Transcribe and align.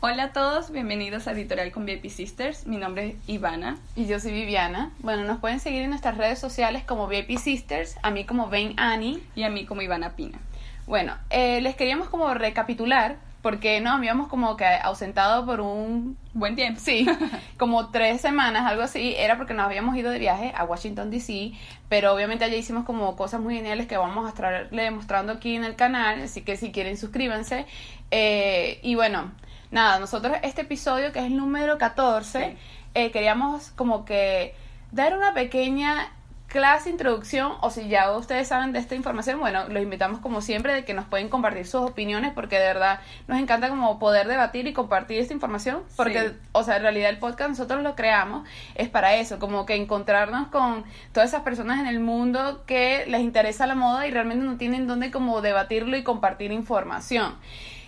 Hola 0.00 0.24
a 0.24 0.32
todos, 0.34 0.70
bienvenidos 0.70 1.26
a 1.26 1.32
Editorial 1.32 1.72
con 1.72 1.86
VIP 1.86 2.10
Sisters. 2.10 2.66
Mi 2.66 2.76
nombre 2.76 3.08
es 3.08 3.14
Ivana. 3.28 3.78
Y 3.96 4.04
yo 4.04 4.20
soy 4.20 4.32
Viviana. 4.32 4.90
Bueno, 4.98 5.24
nos 5.24 5.40
pueden 5.40 5.58
seguir 5.58 5.80
en 5.80 5.88
nuestras 5.88 6.18
redes 6.18 6.38
sociales 6.38 6.84
como 6.84 7.08
VIP 7.08 7.38
Sisters, 7.38 7.96
a 8.02 8.10
mí 8.10 8.24
como 8.26 8.50
Ven 8.50 8.74
Annie. 8.76 9.22
Y 9.34 9.44
a 9.44 9.48
mí 9.48 9.64
como 9.64 9.80
Ivana 9.80 10.14
Pina. 10.14 10.38
Bueno, 10.86 11.16
eh, 11.30 11.62
les 11.62 11.76
queríamos 11.76 12.10
como 12.10 12.32
recapitular, 12.34 13.16
porque 13.40 13.80
nos 13.80 13.94
habíamos 13.94 14.28
como 14.28 14.54
que 14.58 14.66
ausentado 14.66 15.46
por 15.46 15.62
un 15.62 16.18
buen 16.34 16.56
tiempo. 16.56 16.78
Sí, 16.78 17.06
como 17.56 17.88
tres 17.88 18.20
semanas, 18.20 18.66
algo 18.66 18.82
así. 18.82 19.14
Era 19.16 19.38
porque 19.38 19.54
nos 19.54 19.64
habíamos 19.64 19.96
ido 19.96 20.10
de 20.10 20.18
viaje 20.18 20.52
a 20.54 20.64
Washington, 20.64 21.10
D.C., 21.10 21.52
pero 21.88 22.12
obviamente 22.12 22.44
allá 22.44 22.56
hicimos 22.56 22.84
como 22.84 23.16
cosas 23.16 23.40
muy 23.40 23.56
geniales 23.56 23.86
que 23.86 23.96
vamos 23.96 24.26
a 24.26 24.28
estarle 24.28 24.90
mostrando 24.90 25.32
aquí 25.32 25.56
en 25.56 25.64
el 25.64 25.74
canal, 25.74 26.20
así 26.20 26.42
que 26.42 26.58
si 26.58 26.70
quieren 26.70 26.98
suscríbanse. 26.98 27.64
Eh, 28.10 28.78
y 28.82 28.94
bueno 28.94 29.32
nada, 29.70 29.98
nosotros 29.98 30.36
este 30.42 30.62
episodio, 30.62 31.12
que 31.12 31.20
es 31.20 31.26
el 31.26 31.36
número 31.36 31.78
14, 31.78 32.56
eh, 32.94 33.10
queríamos 33.10 33.70
como 33.70 34.04
que 34.04 34.54
dar 34.92 35.16
una 35.16 35.34
pequeña 35.34 36.10
clase, 36.46 36.90
introducción, 36.90 37.52
o 37.60 37.70
si 37.70 37.88
ya 37.88 38.10
ustedes 38.12 38.48
saben 38.48 38.72
de 38.72 38.78
esta 38.78 38.94
información, 38.94 39.40
bueno, 39.40 39.68
los 39.68 39.82
invitamos 39.82 40.20
como 40.20 40.40
siempre 40.40 40.72
de 40.72 40.84
que 40.84 40.94
nos 40.94 41.04
pueden 41.06 41.28
compartir 41.28 41.66
sus 41.66 41.82
opiniones, 41.82 42.32
porque 42.32 42.58
de 42.58 42.66
verdad 42.66 43.00
nos 43.26 43.38
encanta 43.38 43.68
como 43.68 43.98
poder 43.98 44.28
debatir 44.28 44.66
y 44.66 44.72
compartir 44.72 45.18
esta 45.18 45.34
información, 45.34 45.82
porque, 45.96 46.32
o 46.52 46.62
sea, 46.62 46.76
en 46.76 46.82
realidad 46.82 47.10
el 47.10 47.18
podcast 47.18 47.50
nosotros 47.50 47.82
lo 47.82 47.96
creamos, 47.96 48.48
es 48.74 48.88
para 48.88 49.16
eso, 49.16 49.38
como 49.38 49.66
que 49.66 49.74
encontrarnos 49.74 50.48
con 50.48 50.84
todas 51.12 51.30
esas 51.30 51.42
personas 51.42 51.80
en 51.80 51.86
el 51.86 52.00
mundo 52.00 52.62
que 52.66 53.04
les 53.06 53.20
interesa 53.20 53.66
la 53.66 53.74
moda 53.74 54.06
y 54.06 54.10
realmente 54.10 54.44
no 54.44 54.56
tienen 54.56 54.86
dónde 54.86 55.10
como 55.10 55.42
debatirlo 55.42 55.96
y 55.96 56.04
compartir 56.04 56.52
información. 56.52 57.34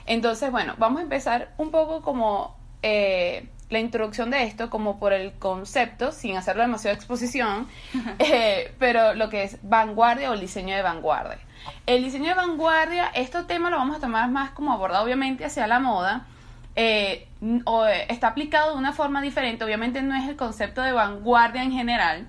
Entonces, 0.09 0.51
bueno, 0.51 0.75
vamos 0.79 1.01
a 1.01 1.03
empezar 1.03 1.53
un 1.59 1.71
poco 1.71 2.01
como 2.01 2.57
eh, 2.83 3.47
la 3.69 3.79
introducción 3.79 4.31
de 4.31 4.45
esto, 4.45 4.71
como 4.71 4.99
por 4.99 5.13
el 5.13 5.33
concepto, 5.35 6.13
sin 6.13 6.35
hacerlo 6.37 6.63
demasiada 6.63 6.97
exposición, 6.97 7.69
eh, 8.19 8.75
pero 8.79 9.13
lo 9.15 9.29
que 9.29 9.43
es 9.43 9.59
vanguardia 9.63 10.31
o 10.31 10.35
el 10.35 10.41
diseño 10.41 10.75
de 10.75 10.83
vanguardia. 10.83 11.39
El 11.85 12.03
diseño 12.03 12.29
de 12.29 12.35
vanguardia, 12.35 13.11
este 13.15 13.43
tema 13.45 13.69
lo 13.69 13.77
vamos 13.77 13.99
a 13.99 14.01
tomar 14.01 14.31
más 14.31 14.51
como 14.51 14.73
abordado 14.73 15.05
obviamente 15.05 15.45
hacia 15.45 15.67
la 15.67 15.79
moda. 15.79 16.27
Eh, 16.75 17.29
o, 17.65 17.85
está 17.85 18.29
aplicado 18.29 18.73
de 18.73 18.79
una 18.79 18.93
forma 18.93 19.21
diferente, 19.21 19.63
obviamente 19.63 20.01
no 20.01 20.15
es 20.15 20.27
el 20.27 20.37
concepto 20.37 20.81
de 20.81 20.93
vanguardia 20.93 21.63
en 21.63 21.73
general, 21.73 22.27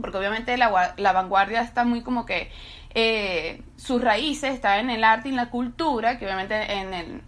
porque 0.00 0.18
obviamente 0.18 0.56
la, 0.56 0.94
la 0.96 1.12
vanguardia 1.12 1.60
está 1.60 1.84
muy 1.84 2.00
como 2.00 2.26
que 2.26 2.50
eh, 2.94 3.62
sus 3.76 4.02
raíces 4.02 4.54
están 4.54 4.80
en 4.80 4.90
el 4.90 5.04
arte 5.04 5.28
y 5.28 5.32
en 5.32 5.36
la 5.36 5.50
cultura, 5.50 6.18
que 6.18 6.26
obviamente 6.26 6.72
en 6.72 6.94
el 6.94 7.22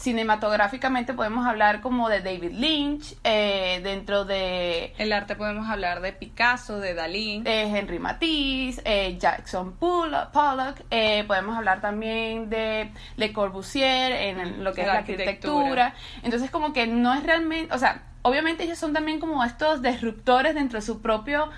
cinematográficamente 0.00 1.12
podemos 1.12 1.46
hablar 1.46 1.82
como 1.82 2.08
de 2.08 2.20
David 2.20 2.52
Lynch, 2.52 3.16
eh, 3.22 3.80
dentro 3.82 4.24
de... 4.24 4.94
El 4.96 5.12
arte 5.12 5.36
podemos 5.36 5.68
hablar 5.68 6.00
de 6.00 6.14
Picasso, 6.14 6.80
de 6.80 6.94
Dalí. 6.94 7.42
De 7.42 7.64
Henry 7.64 7.98
Matisse, 7.98 8.80
eh, 8.86 9.18
Jackson 9.18 9.74
Pollock, 9.76 10.80
eh, 10.90 11.24
podemos 11.26 11.54
hablar 11.54 11.82
también 11.82 12.48
de 12.48 12.90
Le 13.16 13.32
Corbusier 13.34 14.12
en 14.12 14.64
lo 14.64 14.72
que 14.72 14.80
es 14.80 14.86
la 14.86 14.94
arquitectura. 14.94 15.94
Entonces 16.22 16.50
como 16.50 16.72
que 16.72 16.86
no 16.86 17.12
es 17.12 17.22
realmente, 17.22 17.72
o 17.74 17.78
sea, 17.78 18.02
obviamente 18.22 18.64
ellos 18.64 18.78
son 18.78 18.94
también 18.94 19.20
como 19.20 19.44
estos 19.44 19.82
disruptores 19.82 20.54
dentro 20.54 20.78
de 20.78 20.86
su 20.86 21.02
propio 21.02 21.50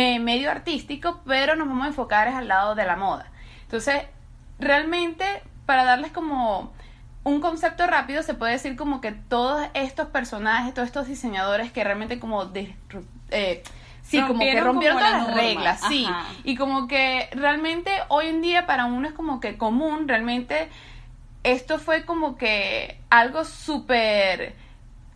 eh, 0.00 0.20
medio 0.20 0.48
artístico, 0.48 1.22
pero 1.26 1.56
nos 1.56 1.66
vamos 1.66 1.84
a 1.84 1.88
enfocar 1.88 2.28
es 2.28 2.34
al 2.36 2.46
lado 2.46 2.76
de 2.76 2.84
la 2.84 2.94
moda. 2.94 3.26
Entonces, 3.62 4.04
realmente, 4.60 5.24
para 5.66 5.82
darles 5.82 6.12
como 6.12 6.72
un 7.24 7.40
concepto 7.40 7.84
rápido, 7.84 8.22
se 8.22 8.34
puede 8.34 8.52
decir 8.52 8.76
como 8.76 9.00
que 9.00 9.10
todos 9.10 9.66
estos 9.74 10.06
personajes, 10.06 10.72
todos 10.72 10.86
estos 10.86 11.08
diseñadores 11.08 11.72
que 11.72 11.82
realmente 11.82 12.20
como... 12.20 12.48
Eh, 13.32 13.64
sí, 14.02 14.22
como 14.22 14.38
que 14.38 14.60
rompieron 14.60 14.98
todas 14.98 15.26
las 15.26 15.34
reglas, 15.34 15.80
sí. 15.88 16.06
Y 16.44 16.54
como 16.54 16.86
que 16.86 17.28
realmente 17.32 17.90
hoy 18.06 18.28
en 18.28 18.40
día 18.40 18.66
para 18.66 18.84
uno 18.84 19.08
es 19.08 19.14
como 19.14 19.40
que 19.40 19.58
común, 19.58 20.06
realmente 20.06 20.68
esto 21.42 21.80
fue 21.80 22.04
como 22.04 22.36
que 22.36 23.00
algo 23.10 23.44
súper 23.44 24.54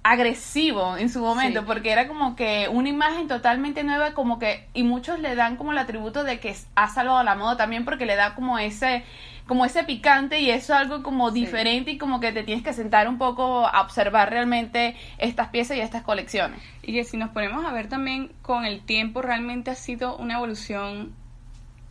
agresivo 0.03 0.97
en 0.97 1.09
su 1.09 1.21
momento, 1.21 1.65
porque 1.65 1.93
era 1.93 2.09
como 2.09 2.35
que 2.35 2.69
una 2.69 2.89
imagen 2.89 3.29
totalmente 3.29 3.85
nueva, 3.85 4.15
como 4.15 4.39
que, 4.39 4.67
y 4.75 4.83
muchos 4.83 5.21
le 5.21 5.35
dan 5.37 5.57
como 5.57 5.73
el 5.73 5.79
atributo 5.79 6.25
de 6.25 6.41
que 6.41 6.57
ha 6.75 6.89
salvado 6.89 7.19
a 7.19 7.25
la 7.25 7.37
moda 7.37 7.57
también 7.57 7.85
porque 7.85 8.05
le 8.05 8.17
da 8.17 8.35
como 8.35 8.59
ese, 8.59 9.05
como 9.47 9.65
ese 9.65 9.85
picante 9.85 10.41
y 10.41 10.51
eso 10.51 10.73
es 10.73 10.81
algo 10.81 11.05
como 11.05 11.31
diferente 11.31 11.93
y 11.93 11.99
como 11.99 12.19
que 12.19 12.33
te 12.33 12.43
tienes 12.43 12.65
que 12.65 12.73
sentar 12.73 13.09
un 13.09 13.19
poco 13.19 13.67
a 13.67 13.81
observar 13.81 14.31
realmente 14.31 14.97
estas 15.19 15.49
piezas 15.49 15.77
y 15.77 15.81
estas 15.81 16.03
colecciones. 16.03 16.61
Y 16.83 16.93
que 16.93 17.05
si 17.05 17.17
nos 17.17 17.31
ponemos 17.31 17.65
a 17.65 17.73
ver 17.73 17.89
también 17.89 18.33
con 18.43 18.65
el 18.65 18.85
tiempo, 18.85 19.23
realmente 19.23 19.71
ha 19.71 19.77
sido 19.77 20.17
una 20.17 20.35
evolución 20.35 21.15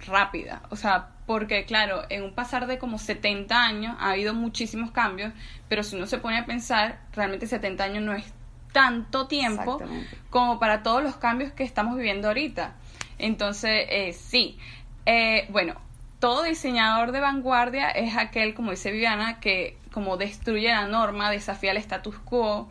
rápida, 0.06 0.64
o 0.70 0.76
sea, 0.76 1.11
porque 1.26 1.66
claro, 1.66 2.04
en 2.10 2.24
un 2.24 2.34
pasar 2.34 2.68
de 2.68 2.78
como 2.78 2.98
70 2.98 3.64
años 3.64 3.96
ha 4.00 4.12
habido 4.12 4.34
muchísimos 4.34 4.92
cambios, 4.92 5.34
pero 5.70 5.84
si 5.84 5.96
uno 5.96 6.08
se 6.08 6.18
pone 6.18 6.38
a 6.38 6.46
pensar, 6.46 7.00
realmente 7.14 7.48
70 7.48 7.84
años 7.84 8.04
no 8.04 8.14
es 8.14 8.26
tanto 8.72 9.28
tiempo 9.28 9.82
como 10.30 10.60
para 10.60 10.84
todos 10.84 11.04
los 11.04 11.16
cambios 11.18 11.52
que 11.52 11.64
estamos 11.64 11.96
viviendo 11.98 12.28
ahorita. 12.30 12.76
Entonces, 13.18 13.86
eh, 13.90 14.14
sí, 14.14 14.58
eh, 15.06 15.46
bueno, 15.50 15.76
todo 16.20 16.44
diseñador 16.44 17.12
de 17.12 17.20
vanguardia 17.20 17.90
es 17.90 18.16
aquel, 18.18 18.54
como 18.54 18.72
dice 18.72 18.92
Viviana, 18.92 19.40
que 19.40 19.78
como 19.92 20.18
destruye 20.18 20.70
la 20.70 20.88
norma, 20.88 21.30
desafía 21.30 21.72
el 21.72 21.78
status 21.78 22.18
quo. 22.20 22.70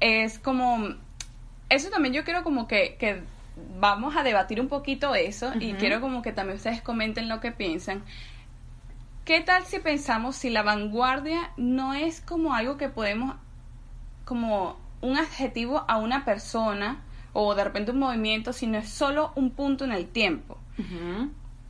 Es 0.00 0.38
como, 0.38 0.94
eso 1.68 1.90
también 1.90 2.14
yo 2.14 2.24
quiero 2.24 2.42
como 2.42 2.66
que, 2.66 2.96
que 2.98 3.22
vamos 3.78 4.16
a 4.16 4.22
debatir 4.22 4.60
un 4.60 4.68
poquito 4.68 5.14
eso 5.14 5.52
y 5.58 5.74
quiero 5.74 6.00
como 6.00 6.22
que 6.22 6.32
también 6.32 6.56
ustedes 6.56 6.82
comenten 6.82 7.28
lo 7.28 7.40
que 7.40 7.52
piensan. 7.52 8.02
¿Qué 9.24 9.40
tal 9.40 9.64
si 9.64 9.80
pensamos 9.80 10.36
si 10.36 10.50
la 10.50 10.62
vanguardia 10.62 11.50
no 11.56 11.94
es 11.94 12.20
como 12.20 12.54
algo 12.54 12.76
que 12.76 12.88
podemos, 12.88 13.36
como 14.24 14.76
un 15.00 15.18
adjetivo 15.18 15.84
a 15.88 15.98
una 15.98 16.24
persona 16.24 17.02
o 17.32 17.54
de 17.54 17.64
repente 17.64 17.90
un 17.90 17.98
movimiento, 17.98 18.52
sino 18.52 18.78
es 18.78 18.88
solo 18.88 19.32
un 19.34 19.50
punto 19.50 19.84
en 19.84 19.92
el 19.92 20.06
tiempo? 20.06 20.58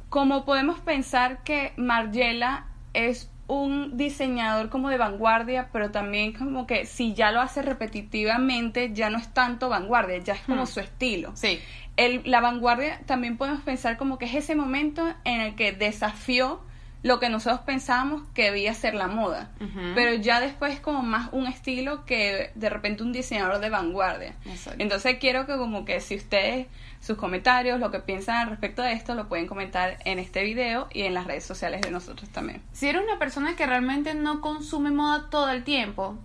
Como 0.08 0.44
podemos 0.44 0.80
pensar 0.80 1.42
que 1.42 1.72
Margiela 1.76 2.66
es 2.92 3.30
un 3.48 3.96
diseñador 3.96 4.68
como 4.70 4.90
de 4.90 4.98
vanguardia, 4.98 5.68
pero 5.72 5.90
también 5.90 6.32
como 6.32 6.66
que 6.66 6.84
si 6.84 7.14
ya 7.14 7.30
lo 7.30 7.40
hace 7.40 7.62
repetitivamente, 7.62 8.92
ya 8.92 9.10
no 9.10 9.18
es 9.18 9.32
tanto 9.32 9.68
vanguardia, 9.68 10.18
ya 10.18 10.34
es 10.34 10.40
como 10.40 10.64
hmm. 10.64 10.66
su 10.66 10.80
estilo. 10.80 11.30
Sí. 11.34 11.60
El, 11.96 12.22
la 12.24 12.40
vanguardia 12.40 13.00
también 13.06 13.36
podemos 13.36 13.62
pensar 13.62 13.96
como 13.96 14.18
que 14.18 14.26
es 14.26 14.34
ese 14.34 14.54
momento 14.54 15.06
en 15.24 15.40
el 15.40 15.54
que 15.54 15.72
desafió 15.72 16.60
lo 17.02 17.20
que 17.20 17.28
nosotros 17.28 17.60
pensábamos 17.60 18.22
que 18.34 18.44
debía 18.44 18.74
ser 18.74 18.94
la 18.94 19.06
moda. 19.06 19.50
Pero 19.94 20.14
ya 20.14 20.40
después 20.40 20.80
como 20.80 21.02
más 21.02 21.28
un 21.32 21.46
estilo 21.46 22.04
que 22.04 22.50
de 22.54 22.70
repente 22.70 23.02
un 23.02 23.12
diseñador 23.12 23.60
de 23.60 23.70
vanguardia. 23.70 24.34
Entonces 24.78 25.18
quiero 25.20 25.46
que 25.46 25.56
como 25.56 25.84
que 25.84 26.00
si 26.00 26.16
ustedes 26.16 26.66
sus 27.00 27.16
comentarios, 27.16 27.78
lo 27.78 27.90
que 27.90 28.00
piensan 28.00 28.36
al 28.36 28.50
respecto 28.50 28.82
de 28.82 28.92
esto, 28.92 29.14
lo 29.14 29.28
pueden 29.28 29.46
comentar 29.46 29.98
en 30.04 30.18
este 30.18 30.42
video 30.42 30.88
y 30.92 31.02
en 31.02 31.14
las 31.14 31.26
redes 31.26 31.44
sociales 31.44 31.82
de 31.82 31.90
nosotros 31.90 32.28
también. 32.30 32.62
Si 32.72 32.88
eres 32.88 33.02
una 33.02 33.18
persona 33.18 33.54
que 33.54 33.66
realmente 33.66 34.14
no 34.14 34.40
consume 34.40 34.90
moda 34.90 35.28
todo 35.30 35.50
el 35.50 35.62
tiempo, 35.62 36.18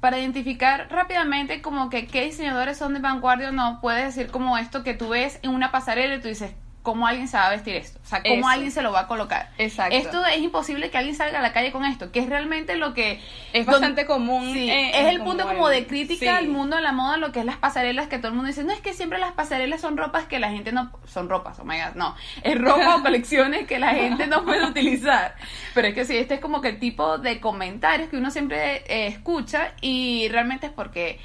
para 0.00 0.18
identificar 0.18 0.88
rápidamente 0.90 1.62
como 1.62 1.90
que 1.90 2.06
qué 2.06 2.24
diseñadores 2.24 2.78
son 2.78 2.94
de 2.94 3.00
vanguardia 3.00 3.48
o 3.48 3.52
no, 3.52 3.80
puedes 3.80 4.14
decir 4.14 4.30
como 4.30 4.56
esto 4.56 4.84
que 4.84 4.94
tú 4.94 5.08
ves 5.08 5.40
en 5.42 5.50
una 5.50 5.72
pasarela 5.72 6.14
y 6.14 6.20
tú 6.20 6.28
dices, 6.28 6.52
cómo 6.86 7.08
alguien 7.08 7.26
se 7.26 7.36
va 7.36 7.48
a 7.48 7.50
vestir 7.50 7.74
esto, 7.74 7.98
o 8.00 8.06
sea, 8.06 8.22
cómo 8.22 8.48
alguien 8.48 8.70
se 8.70 8.80
lo 8.80 8.92
va 8.92 9.00
a 9.00 9.06
colocar. 9.08 9.50
Exacto. 9.58 9.96
Esto 9.96 10.24
es 10.24 10.38
imposible 10.38 10.88
que 10.88 10.98
alguien 10.98 11.16
salga 11.16 11.40
a 11.40 11.42
la 11.42 11.52
calle 11.52 11.72
con 11.72 11.84
esto, 11.84 12.12
que 12.12 12.20
es 12.20 12.28
realmente 12.28 12.76
lo 12.76 12.94
que 12.94 13.20
es 13.52 13.66
bastante 13.66 14.06
común. 14.06 14.52
Sí, 14.52 14.70
es 14.70 15.08
el 15.08 15.20
punto 15.20 15.48
como 15.48 15.68
de 15.68 15.88
crítica 15.88 16.36
al 16.36 16.46
mundo 16.46 16.76
de 16.76 16.82
la 16.82 16.92
moda, 16.92 17.16
lo 17.16 17.32
que 17.32 17.40
es 17.40 17.44
las 17.44 17.56
pasarelas, 17.56 18.06
que 18.06 18.18
todo 18.18 18.28
el 18.28 18.34
mundo 18.34 18.46
dice, 18.46 18.62
no 18.62 18.72
es 18.72 18.80
que 18.80 18.92
siempre 18.92 19.18
las 19.18 19.32
pasarelas 19.32 19.80
son 19.80 19.96
ropas 19.96 20.26
que 20.26 20.38
la 20.38 20.50
gente 20.50 20.70
no, 20.70 20.92
son 21.08 21.28
ropas, 21.28 21.58
oh 21.58 21.64
my 21.64 21.76
god, 21.76 21.96
no, 21.96 22.14
es 22.44 22.56
ropa 22.56 22.94
o 22.94 23.02
colecciones 23.02 23.66
que 23.66 23.80
la 23.80 23.92
gente 23.92 24.28
no 24.28 24.44
puede 24.44 24.64
utilizar. 24.64 25.34
Pero 25.74 25.88
es 25.88 25.94
que 25.94 26.04
sí, 26.04 26.16
este 26.16 26.34
es 26.34 26.40
como 26.40 26.60
que 26.60 26.68
el 26.68 26.78
tipo 26.78 27.18
de 27.18 27.40
comentarios 27.40 28.10
que 28.10 28.16
uno 28.16 28.30
siempre 28.30 28.84
eh, 28.86 29.08
escucha 29.08 29.72
y 29.80 30.28
realmente 30.28 30.66
es 30.66 30.72
porque 30.72 31.18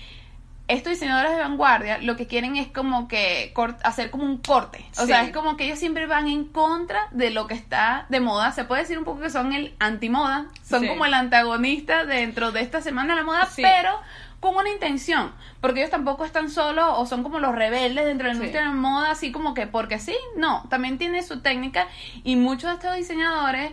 estos 0.74 0.92
diseñadores 0.92 1.32
de 1.32 1.38
vanguardia 1.38 1.98
lo 2.00 2.16
que 2.16 2.28
quieren 2.28 2.56
es 2.58 2.68
como 2.68 3.08
que 3.08 3.54
hacer 3.84 4.12
como 4.12 4.26
un 4.26 4.38
corte. 4.38 4.86
O 4.98 5.06
sea, 5.06 5.24
es 5.24 5.32
como 5.32 5.58
que 5.58 5.66
ellos 5.66 5.80
siempre 5.80 6.06
van 6.08 6.28
en 6.28 6.46
contra 6.46 7.08
de 7.12 7.30
lo 7.30 7.48
que 7.48 7.54
está 7.54 8.06
de 8.10 8.20
moda. 8.20 8.52
Se 8.52 8.64
puede 8.64 8.82
decir 8.82 8.98
un 8.98 9.04
poco 9.04 9.22
que 9.22 9.30
son 9.30 9.54
el 9.54 9.76
antimoda, 9.80 10.48
son 10.68 10.88
como 10.88 11.06
el 11.06 11.14
antagonista 11.14 12.06
dentro 12.06 12.52
de 12.52 12.62
esta 12.62 12.82
semana 12.82 13.14
de 13.14 13.22
la 13.22 13.26
moda, 13.26 13.50
pero 13.56 14.00
con 14.42 14.56
una 14.56 14.70
intención, 14.70 15.32
porque 15.62 15.82
ellos 15.82 15.92
tampoco 15.92 16.26
están 16.26 16.50
solos 16.50 16.86
o 16.98 17.06
son 17.06 17.22
como 17.22 17.38
los 17.38 17.54
rebeldes 17.54 18.06
dentro 18.06 18.28
de 18.28 18.34
la 18.34 18.38
industria 18.38 18.62
de 18.62 18.68
la 18.70 18.74
moda, 18.74 19.12
así 19.12 19.32
como 19.32 19.54
que 19.54 19.68
porque 19.68 20.00
sí, 20.00 20.16
no, 20.36 20.66
también 20.68 20.98
tiene 20.98 21.22
su 21.22 21.42
técnica 21.42 21.88
y 22.24 22.36
muchos 22.36 22.72
de 22.72 22.76
estos 22.78 22.96
diseñadores 22.96 23.72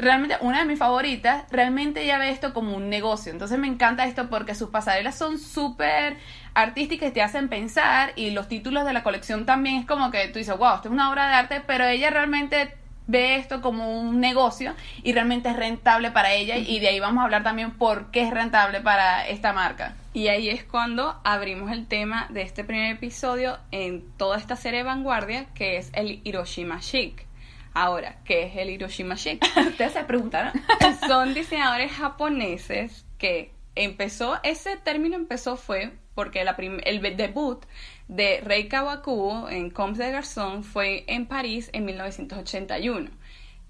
realmente 0.00 0.36
una 0.40 0.60
de 0.60 0.64
mis 0.64 0.78
favoritas, 0.78 1.44
realmente 1.50 2.02
ella 2.02 2.18
ve 2.18 2.30
esto 2.30 2.52
como 2.52 2.76
un 2.76 2.88
negocio. 2.88 3.32
Entonces 3.32 3.58
me 3.58 3.66
encanta 3.66 4.06
esto 4.06 4.28
porque 4.28 4.54
sus 4.54 4.70
pasarelas 4.70 5.16
son 5.16 5.38
súper 5.38 6.16
artísticas 6.54 7.10
y 7.10 7.12
te 7.12 7.22
hacen 7.22 7.48
pensar 7.48 8.12
y 8.16 8.30
los 8.30 8.48
títulos 8.48 8.84
de 8.84 8.92
la 8.92 9.02
colección 9.02 9.46
también 9.46 9.76
es 9.76 9.86
como 9.86 10.10
que 10.10 10.28
tú 10.28 10.38
dices, 10.38 10.56
wow, 10.56 10.76
esto 10.76 10.88
es 10.88 10.92
una 10.92 11.10
obra 11.10 11.28
de 11.28 11.34
arte, 11.34 11.62
pero 11.66 11.86
ella 11.86 12.10
realmente 12.10 12.74
ve 13.06 13.36
esto 13.36 13.60
como 13.60 14.00
un 14.00 14.20
negocio 14.20 14.74
y 15.02 15.12
realmente 15.12 15.48
es 15.48 15.56
rentable 15.56 16.12
para 16.12 16.32
ella 16.32 16.56
y 16.56 16.78
de 16.78 16.88
ahí 16.88 17.00
vamos 17.00 17.22
a 17.22 17.24
hablar 17.24 17.42
también 17.42 17.72
por 17.72 18.10
qué 18.12 18.22
es 18.22 18.30
rentable 18.30 18.80
para 18.80 19.26
esta 19.26 19.52
marca. 19.52 19.96
Y 20.12 20.28
ahí 20.28 20.48
es 20.48 20.64
cuando 20.64 21.20
abrimos 21.24 21.70
el 21.72 21.86
tema 21.86 22.26
de 22.30 22.42
este 22.42 22.64
primer 22.64 22.92
episodio 22.92 23.58
en 23.70 24.08
toda 24.16 24.38
esta 24.38 24.56
serie 24.56 24.78
de 24.78 24.84
vanguardia 24.84 25.46
que 25.54 25.76
es 25.76 25.90
el 25.94 26.20
Hiroshima 26.24 26.80
Chic. 26.80 27.29
Ahora, 27.72 28.18
¿qué 28.24 28.44
es 28.44 28.56
el 28.56 28.70
Hiroshima 28.70 29.16
Chic? 29.16 29.44
Ustedes 29.56 29.92
se 29.92 30.04
preguntaron. 30.04 30.52
Son 31.06 31.34
diseñadores 31.34 31.92
japoneses 31.92 33.04
que 33.18 33.52
empezó, 33.74 34.38
ese 34.42 34.76
término 34.76 35.16
empezó 35.16 35.56
fue 35.56 35.92
porque 36.14 36.44
la 36.44 36.56
el 36.58 37.16
debut 37.16 37.64
de 38.08 38.40
Rei 38.44 38.68
Kawakubo 38.68 39.48
en 39.48 39.70
Combs 39.70 39.98
de 39.98 40.10
Garçon 40.10 40.64
fue 40.64 41.04
en 41.06 41.26
París 41.26 41.70
en 41.72 41.84
1981. 41.84 43.10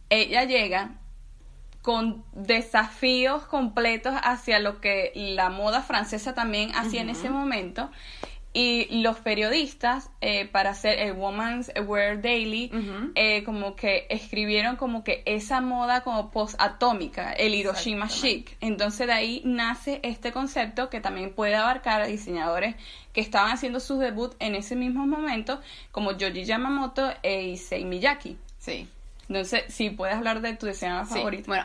Ella 0.09 0.45
llega 0.45 0.97
con 1.83 2.25
desafíos 2.33 3.45
completos 3.45 4.15
hacia 4.23 4.59
lo 4.59 4.81
que 4.81 5.13
la 5.15 5.51
moda 5.51 5.83
francesa 5.83 6.35
también 6.35 6.75
hacía 6.75 7.03
en 7.03 7.11
ese 7.11 7.31
momento 7.31 7.91
y 8.53 9.03
los 9.03 9.19
periodistas 9.19 10.11
eh, 10.21 10.47
para 10.47 10.71
hacer 10.71 10.99
el 10.99 11.13
Woman's 11.13 11.71
Wear 11.87 12.21
Daily 12.21 12.71
eh, 13.15 13.45
como 13.45 13.77
que 13.77 14.07
escribieron 14.11 14.77
como 14.77 15.05
que 15.05 15.23
esa 15.25 15.61
moda 15.61 16.03
como 16.03 16.31
post 16.31 16.57
atómica 16.59 17.33
el 17.33 17.55
Hiroshima 17.55 18.09
chic. 18.09 18.57
Entonces 18.61 19.07
de 19.07 19.13
ahí 19.13 19.43
nace 19.45 20.01
este 20.03 20.33
concepto 20.33 20.91
que 20.91 21.01
también 21.01 21.33
puede 21.33 21.55
abarcar 21.55 22.03
a 22.03 22.07
diseñadores 22.07 22.75
que 23.13 23.21
estaban 23.21 23.53
haciendo 23.53 23.79
su 23.79 23.99
debut 23.99 24.35
en 24.41 24.57
ese 24.57 24.75
mismo 24.75 25.07
momento 25.07 25.61
como 25.93 26.13
Yoji 26.17 26.45
Yamamoto 26.45 27.13
e 27.23 27.45
Issei 27.45 27.85
Miyake. 27.85 28.37
Sí. 28.59 28.89
Entonces, 29.31 29.63
sí, 29.69 29.91
puedes 29.91 30.17
hablar 30.17 30.41
de 30.41 30.57
tu 30.57 30.67
diseñador 30.67 31.07
favorito. 31.07 31.45
Bueno, 31.47 31.65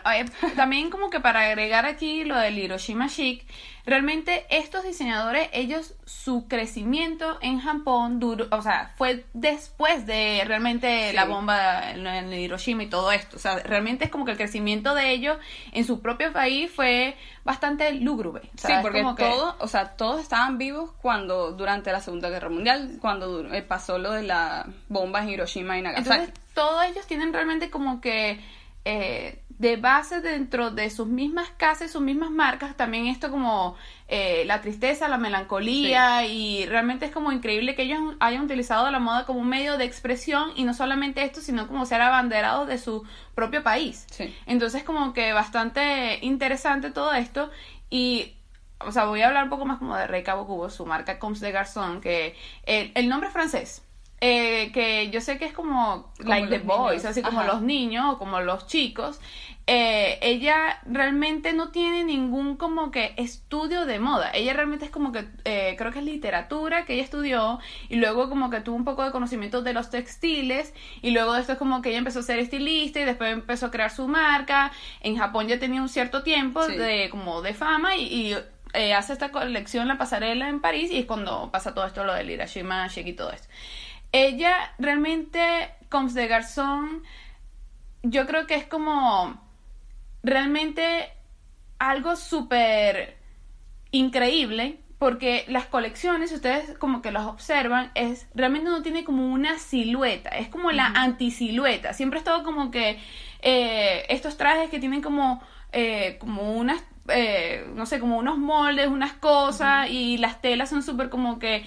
también 0.56 0.92
como 0.92 1.10
que 1.10 1.20
para 1.20 1.48
agregar 1.48 1.88
aquí 1.88 2.24
lo 2.24 2.38
del 2.38 2.60
Hiroshima 2.60 3.10
Chic, 3.10 3.44
realmente 3.86 4.46
estos 4.50 4.84
diseñadores, 4.84 5.50
ellos, 5.54 5.94
su 6.06 6.48
crecimiento 6.48 7.38
en 7.42 7.60
Japón 7.60 8.20
duró, 8.20 8.48
o 8.52 8.62
sea, 8.62 8.94
fue 8.98 9.26
después 9.34 10.06
de 10.06 10.44
realmente 10.46 11.14
la 11.14 11.26
bomba 11.26 11.92
en, 11.92 12.34
Hiroshima 12.34 12.84
y 12.84 12.88
todo 12.88 13.12
esto. 13.12 13.38
O 13.38 13.40
sea, 13.40 13.60
realmente 13.60 14.06
es 14.06 14.12
como 14.12 14.26
que 14.26 14.32
el 14.32 14.38
crecimiento 14.38 14.96
de 14.96 15.12
ellos 15.12 15.38
en 15.72 15.86
su 15.86 16.02
propio 16.02 16.34
país 16.34 16.72
fue 16.72 17.16
bastante 17.44 17.92
lúgubre. 17.94 18.50
sí, 18.56 18.74
porque 18.82 19.04
todos, 19.18 19.56
o 19.60 19.68
sea, 19.68 19.96
todos 19.96 20.22
estaban 20.22 20.58
vivos 20.58 20.92
cuando, 21.02 21.52
durante 21.52 21.92
la 21.92 22.02
Segunda 22.02 22.30
Guerra 22.30 22.50
Mundial, 22.50 22.98
cuando 23.00 23.46
eh, 23.54 23.62
pasó 23.62 23.98
lo 23.98 24.12
de 24.12 24.24
la 24.24 24.68
bomba 24.90 25.22
en 25.22 25.30
Hiroshima 25.30 25.78
y 25.78 25.82
Nagasaki 25.82 26.32
todos 26.56 26.86
ellos 26.86 27.06
tienen 27.06 27.32
realmente 27.32 27.70
como 27.70 28.02
que 28.02 28.40
eh, 28.86 29.44
de 29.58 29.78
base 29.78 30.20
dentro 30.20 30.72
de 30.72 30.90
sus 30.90 31.08
mismas 31.08 31.50
casas, 31.58 31.92
sus 31.92 32.02
mismas 32.02 32.30
marcas, 32.30 32.76
también 32.76 33.08
esto 33.08 33.32
como 33.32 33.76
eh, 34.08 34.44
la 34.46 34.60
tristeza, 34.62 35.08
la 35.08 35.18
melancolía 35.18 36.26
y 36.26 36.66
realmente 36.66 37.06
es 37.06 37.12
como 37.12 37.32
increíble 37.32 37.74
que 37.74 37.84
ellos 37.84 38.00
hayan 38.20 38.44
utilizado 38.44 38.92
la 38.92 39.00
moda 39.00 39.26
como 39.26 39.40
un 39.40 39.48
medio 39.48 39.78
de 39.78 39.86
expresión 39.86 40.50
y 40.56 40.66
no 40.66 40.74
solamente 40.74 41.24
esto, 41.24 41.40
sino 41.40 41.68
como 41.68 41.86
ser 41.86 42.02
abanderados 42.02 42.68
de 42.68 42.78
su 42.78 43.04
propio 43.34 43.64
país. 43.64 44.06
Entonces 44.46 44.84
como 44.84 45.14
que 45.14 45.32
bastante 45.32 46.20
interesante 46.22 46.92
todo 46.92 47.14
esto 47.14 47.50
y 47.90 48.34
o 48.80 48.92
sea, 48.92 49.06
voy 49.06 49.22
a 49.22 49.28
hablar 49.28 49.46
un 49.46 49.50
poco 49.50 49.66
más 49.66 49.80
como 49.80 49.96
de 49.96 50.06
Rey 50.06 50.24
Cabo 50.24 50.46
Cubo, 50.46 50.70
su 50.70 50.86
marca 50.86 51.18
Coms 51.18 51.40
de 51.40 51.54
Garzón, 51.54 52.02
que 52.02 52.36
el, 52.66 52.92
el 52.94 53.08
nombre 53.08 53.30
francés 53.30 53.85
eh, 54.22 54.72
que 54.72 55.10
yo 55.10 55.20
sé 55.20 55.38
que 55.38 55.46
es 55.46 55.54
como, 55.54 56.12
like 56.20 56.48
the 56.48 56.60
boys, 56.60 57.04
así 57.04 57.22
como 57.22 57.44
los 57.44 57.62
niños 57.62 58.14
o 58.14 58.18
como 58.18 58.40
los 58.40 58.66
chicos, 58.66 59.20
eh, 59.68 60.20
ella 60.22 60.80
realmente 60.86 61.52
no 61.52 61.70
tiene 61.70 62.04
ningún 62.06 62.56
como 62.56 62.92
que 62.92 63.14
estudio 63.18 63.86
de 63.86 64.00
moda. 64.00 64.32
Ella 64.34 64.54
realmente 64.54 64.86
es 64.86 64.92
como 64.92 65.12
que, 65.12 65.28
eh, 65.44 65.76
creo 65.78 65.92
que 65.92 66.00
es 66.00 66.06
literatura 66.06 66.86
que 66.86 66.94
ella 66.94 67.04
estudió 67.04 67.60
y 67.90 67.98
luego 67.98 68.30
como 68.30 68.50
que 68.50 68.62
tuvo 68.62 68.76
un 68.78 68.86
poco 68.86 69.04
de 69.04 69.12
conocimiento 69.12 69.62
de 69.64 69.74
los 69.74 69.90
textiles 69.90 70.74
y 71.02 71.12
luego 71.12 71.34
de 71.34 71.42
esto 71.42 71.54
es 71.54 71.58
como 71.58 71.82
que 71.82 71.90
ella 71.90 71.98
empezó 71.98 72.20
a 72.20 72.24
ser 72.24 72.40
estilista 72.40 73.02
y 73.02 73.04
después 73.04 73.34
empezó 73.34 73.66
a 73.66 73.72
crear 73.72 73.92
su 73.92 74.08
marca. 74.08 74.72
En 75.02 75.18
Japón 75.18 75.48
ya 75.48 75.60
tenía 75.60 75.82
un 75.82 75.90
cierto 75.90 76.24
tiempo 76.24 76.66
de 76.66 77.10
como 77.10 77.42
de 77.42 77.54
fama 77.54 77.98
y, 77.98 78.34
hace 78.96 79.14
esta 79.14 79.32
colección, 79.32 79.88
la 79.88 79.98
pasarela 79.98 80.50
en 80.50 80.60
París 80.62 80.92
y 80.92 81.00
es 81.00 81.06
cuando 81.06 81.50
pasa 81.52 81.74
todo 81.74 81.86
esto, 81.86 82.04
lo 82.04 82.14
del 82.14 82.30
Hiroshima 82.30 82.88
Chic 82.90 83.08
y 83.08 83.14
todo 83.14 83.32
esto. 83.32 83.48
Ella 84.18 84.74
realmente, 84.80 85.42
Coms 85.90 86.14
de 86.14 86.28
Garzón, 86.28 87.04
yo 88.02 88.26
creo 88.26 88.48
que 88.48 88.56
es 88.56 88.66
como 88.66 89.42
realmente 90.24 91.12
algo 91.80 92.16
súper 92.16 93.18
increíble 93.92 94.80
porque 95.00 95.44
las 95.50 95.66
colecciones, 95.66 96.32
ustedes 96.32 96.78
como 96.78 97.02
que 97.02 97.12
las 97.12 97.26
observan, 97.26 97.92
es 97.94 98.30
realmente 98.34 98.70
no 98.70 98.82
tiene 98.82 99.04
como 99.04 99.34
una 99.34 99.60
silueta, 99.60 100.30
es 100.30 100.48
como 100.48 100.72
la 100.72 100.86
antisilueta. 100.86 101.94
Siempre 101.94 102.20
es 102.20 102.24
todo 102.24 102.44
como 102.46 102.72
que 102.72 102.98
eh, 103.42 104.06
estos 104.08 104.38
trajes 104.38 104.70
que 104.70 104.80
tienen 104.80 105.02
como, 105.02 105.44
eh, 105.74 106.16
como 106.20 106.54
unas, 106.54 106.82
eh, 107.10 107.70
no 107.76 107.86
sé, 107.86 108.00
como 108.00 108.18
unos 108.18 108.38
moldes, 108.38 108.88
unas 108.88 109.12
cosas, 109.12 109.90
y 109.90 110.18
las 110.20 110.40
telas 110.40 110.70
son 110.70 110.84
súper 110.84 111.10
como 111.10 111.38
que 111.38 111.66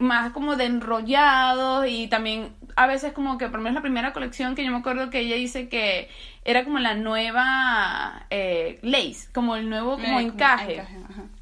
más 0.00 0.32
como 0.32 0.56
de 0.56 0.64
enrollados 0.64 1.86
y 1.86 2.08
también 2.08 2.54
a 2.74 2.86
veces 2.86 3.12
como 3.12 3.36
que 3.36 3.46
por 3.48 3.58
lo 3.58 3.64
menos 3.64 3.74
la 3.74 3.82
primera 3.82 4.12
colección 4.12 4.54
que 4.54 4.64
yo 4.64 4.72
me 4.72 4.78
acuerdo 4.78 5.10
que 5.10 5.20
ella 5.20 5.36
dice 5.36 5.68
que 5.68 6.08
era 6.44 6.64
como 6.64 6.78
la 6.78 6.94
nueva 6.94 8.26
eh, 8.30 8.78
lace, 8.82 9.30
como 9.32 9.56
el 9.56 9.68
nuevo 9.68 9.98
como 9.98 10.18
encaje, 10.18 10.82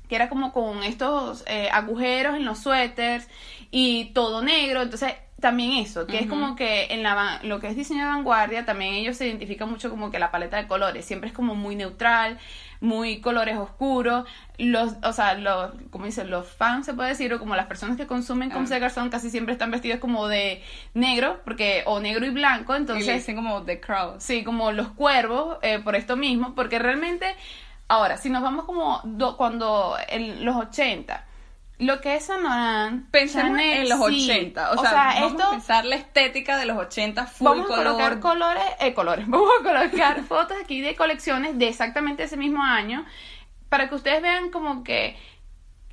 que 0.08 0.16
era 0.16 0.28
como 0.28 0.52
con 0.52 0.82
estos 0.82 1.44
eh, 1.46 1.68
agujeros 1.72 2.36
en 2.36 2.44
los 2.44 2.58
suéteres 2.58 3.28
y 3.70 4.06
todo 4.06 4.42
negro, 4.42 4.82
entonces 4.82 5.14
también 5.40 5.74
eso, 5.74 6.08
que 6.08 6.18
es 6.18 6.26
como 6.26 6.56
que 6.56 6.86
en 6.90 7.04
la 7.04 7.38
lo 7.44 7.60
que 7.60 7.68
es 7.68 7.76
diseño 7.76 8.00
de 8.00 8.10
vanguardia 8.10 8.64
también 8.64 8.94
ellos 8.94 9.16
se 9.16 9.28
identifican 9.28 9.70
mucho 9.70 9.88
como 9.88 10.10
que 10.10 10.18
la 10.18 10.32
paleta 10.32 10.56
de 10.56 10.66
colores, 10.66 11.04
siempre 11.04 11.28
es 11.28 11.34
como 11.34 11.54
muy 11.54 11.76
neutral, 11.76 12.38
muy 12.80 13.20
colores 13.20 13.56
oscuros, 13.56 14.24
los, 14.56 14.94
o 15.02 15.12
sea, 15.12 15.34
los, 15.34 15.72
como 15.90 16.04
dicen, 16.04 16.30
los 16.30 16.46
fans 16.46 16.86
se 16.86 16.94
puede 16.94 17.10
decir, 17.10 17.32
o 17.32 17.38
como 17.38 17.56
las 17.56 17.66
personas 17.66 17.96
que 17.96 18.06
consumen 18.06 18.50
con 18.50 18.72
ah. 18.72 18.90
son 18.90 19.10
casi 19.10 19.30
siempre 19.30 19.52
están 19.52 19.70
vestidos 19.70 20.00
como 20.00 20.28
de 20.28 20.62
negro, 20.94 21.40
porque, 21.44 21.82
o 21.86 22.00
negro 22.00 22.26
y 22.26 22.30
blanco, 22.30 22.74
entonces... 22.74 23.08
Y 23.08 23.12
dicen 23.12 23.36
como 23.36 23.62
the 23.62 23.80
crowd. 23.80 24.16
Sí, 24.18 24.44
como 24.44 24.72
los 24.72 24.88
cuervos, 24.88 25.58
eh, 25.62 25.78
por 25.80 25.96
esto 25.96 26.16
mismo, 26.16 26.54
porque 26.54 26.78
realmente, 26.78 27.34
ahora, 27.88 28.16
si 28.16 28.30
nos 28.30 28.42
vamos 28.42 28.64
como 28.64 29.02
cuando 29.36 29.96
en 30.08 30.44
los 30.44 30.56
80, 30.56 31.24
lo 31.78 32.00
que 32.00 32.16
es 32.16 32.24
Saint 32.24 33.08
pensemos 33.10 33.60
en 33.60 33.88
los 33.88 34.00
80, 34.00 34.72
o, 34.72 34.80
sea, 34.80 35.14
vamos 35.14 35.32
esto, 35.32 35.44
a 35.44 35.50
pensar 35.50 35.84
la 35.84 35.96
estética 35.96 36.56
de 36.56 36.66
los 36.66 36.76
80 36.76 37.26
full 37.26 37.44
vamos 37.44 37.70
a 37.70 37.76
colocar 37.76 38.20
colores, 38.20 38.64
eh, 38.80 38.94
colores, 38.94 39.26
vamos 39.28 39.48
a 39.60 39.62
colocar 39.62 40.22
fotos 40.24 40.56
aquí 40.62 40.80
de 40.80 40.96
colecciones 40.96 41.58
de 41.58 41.68
exactamente 41.68 42.24
ese 42.24 42.36
mismo 42.36 42.62
año 42.62 43.04
para 43.68 43.88
que 43.88 43.94
ustedes 43.94 44.22
vean 44.22 44.50
como 44.50 44.82
que 44.82 45.16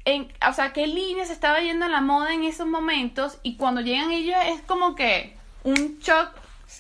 en, 0.06 0.32
o 0.48 0.54
sea, 0.54 0.74
qué 0.74 0.88
líneas 0.88 1.30
estaba 1.30 1.60
yendo 1.62 1.88
la 1.88 2.02
moda 2.02 2.34
en 2.34 2.44
esos 2.44 2.68
momentos 2.68 3.40
y 3.44 3.58
cuando 3.58 3.82
llegan 3.82 4.12
ellos 4.12 4.38
es 4.46 4.62
como 4.62 4.96
que 4.96 5.36
un 5.64 6.00
shock 6.00 6.30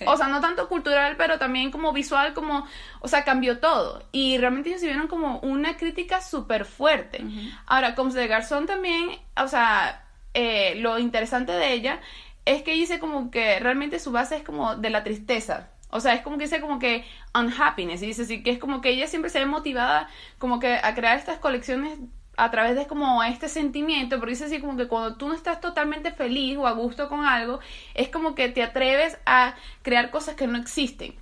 o 0.05 0.17
sea, 0.17 0.27
no 0.27 0.41
tanto 0.41 0.67
cultural, 0.67 1.15
pero 1.17 1.37
también 1.37 1.71
como 1.71 1.93
visual, 1.93 2.33
como, 2.33 2.67
o 3.01 3.07
sea, 3.07 3.23
cambió 3.23 3.59
todo. 3.59 4.03
Y 4.11 4.37
realmente 4.37 4.69
ellos 4.69 4.81
vieron 4.81 5.07
como 5.07 5.39
una 5.39 5.77
crítica 5.77 6.21
súper 6.21 6.65
fuerte. 6.65 7.23
Ahora, 7.65 7.95
como 7.95 8.11
de 8.11 8.27
Garzón 8.27 8.65
también, 8.65 9.09
o 9.37 9.47
sea, 9.47 10.05
eh, 10.33 10.75
lo 10.77 10.99
interesante 10.99 11.51
de 11.51 11.73
ella 11.73 12.01
es 12.45 12.61
que 12.61 12.73
dice 12.73 12.99
como 12.99 13.31
que 13.31 13.59
realmente 13.59 13.99
su 13.99 14.11
base 14.11 14.37
es 14.37 14.43
como 14.43 14.75
de 14.75 14.89
la 14.89 15.03
tristeza. 15.03 15.69
O 15.89 15.99
sea, 15.99 16.13
es 16.13 16.21
como 16.21 16.37
que 16.37 16.43
dice 16.43 16.61
como 16.61 16.77
que 16.77 17.05
unhappiness. 17.33 18.01
Y 18.03 18.07
dice 18.07 18.23
así 18.23 18.43
que 18.43 18.51
es 18.51 18.59
como 18.59 18.81
que 18.81 18.89
ella 18.89 19.07
siempre 19.07 19.29
se 19.29 19.39
ve 19.39 19.45
motivada 19.45 20.09
como 20.37 20.59
que 20.59 20.75
a 20.75 20.93
crear 20.93 21.17
estas 21.17 21.39
colecciones 21.39 21.97
a 22.37 22.51
través 22.51 22.75
de 22.75 22.87
como 22.87 23.23
este 23.23 23.49
sentimiento, 23.49 24.17
porque 24.17 24.31
dice 24.31 24.45
así 24.45 24.59
como 24.59 24.77
que 24.77 24.87
cuando 24.87 25.15
tú 25.15 25.27
no 25.27 25.33
estás 25.33 25.61
totalmente 25.61 26.11
feliz 26.11 26.57
o 26.57 26.67
a 26.67 26.71
gusto 26.71 27.09
con 27.09 27.25
algo, 27.25 27.59
es 27.93 28.09
como 28.09 28.35
que 28.35 28.49
te 28.49 28.63
atreves 28.63 29.17
a 29.25 29.55
crear 29.81 30.11
cosas 30.11 30.35
que 30.35 30.47
no 30.47 30.57
existen. 30.57 31.15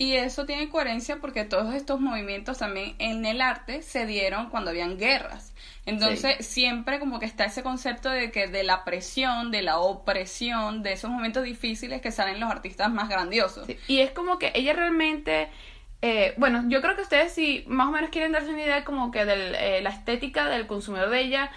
Y 0.00 0.14
eso 0.14 0.46
tiene 0.46 0.70
coherencia 0.70 1.18
porque 1.20 1.44
todos 1.44 1.74
estos 1.74 2.00
movimientos 2.00 2.56
también 2.56 2.94
en 2.98 3.26
el 3.26 3.42
arte 3.42 3.82
se 3.82 4.06
dieron 4.06 4.48
cuando 4.48 4.70
habían 4.70 4.96
guerras. 4.96 5.52
Entonces 5.84 6.46
siempre 6.46 6.98
como 6.98 7.20
que 7.20 7.26
está 7.26 7.44
ese 7.44 7.62
concepto 7.62 8.08
de 8.08 8.30
que 8.30 8.46
de 8.48 8.62
la 8.62 8.86
presión, 8.86 9.50
de 9.50 9.60
la 9.60 9.78
opresión, 9.78 10.82
de 10.82 10.94
esos 10.94 11.10
momentos 11.10 11.44
difíciles 11.44 12.00
que 12.00 12.12
salen 12.12 12.40
los 12.40 12.50
artistas 12.50 12.90
más 12.90 13.10
grandiosos. 13.10 13.68
Y 13.88 14.00
es 14.00 14.10
como 14.12 14.38
que 14.38 14.52
ella 14.54 14.72
realmente 14.72 15.50
eh, 16.02 16.34
bueno, 16.38 16.64
yo 16.68 16.80
creo 16.80 16.96
que 16.96 17.02
ustedes 17.02 17.32
si 17.32 17.64
más 17.66 17.88
o 17.88 17.92
menos 17.92 18.10
quieren 18.10 18.32
darse 18.32 18.50
una 18.50 18.62
idea 18.62 18.84
como 18.84 19.10
que 19.10 19.24
de 19.24 19.78
eh, 19.78 19.82
la 19.82 19.90
estética 19.90 20.48
del 20.48 20.66
consumidor 20.66 21.10
de 21.10 21.20
ella, 21.20 21.50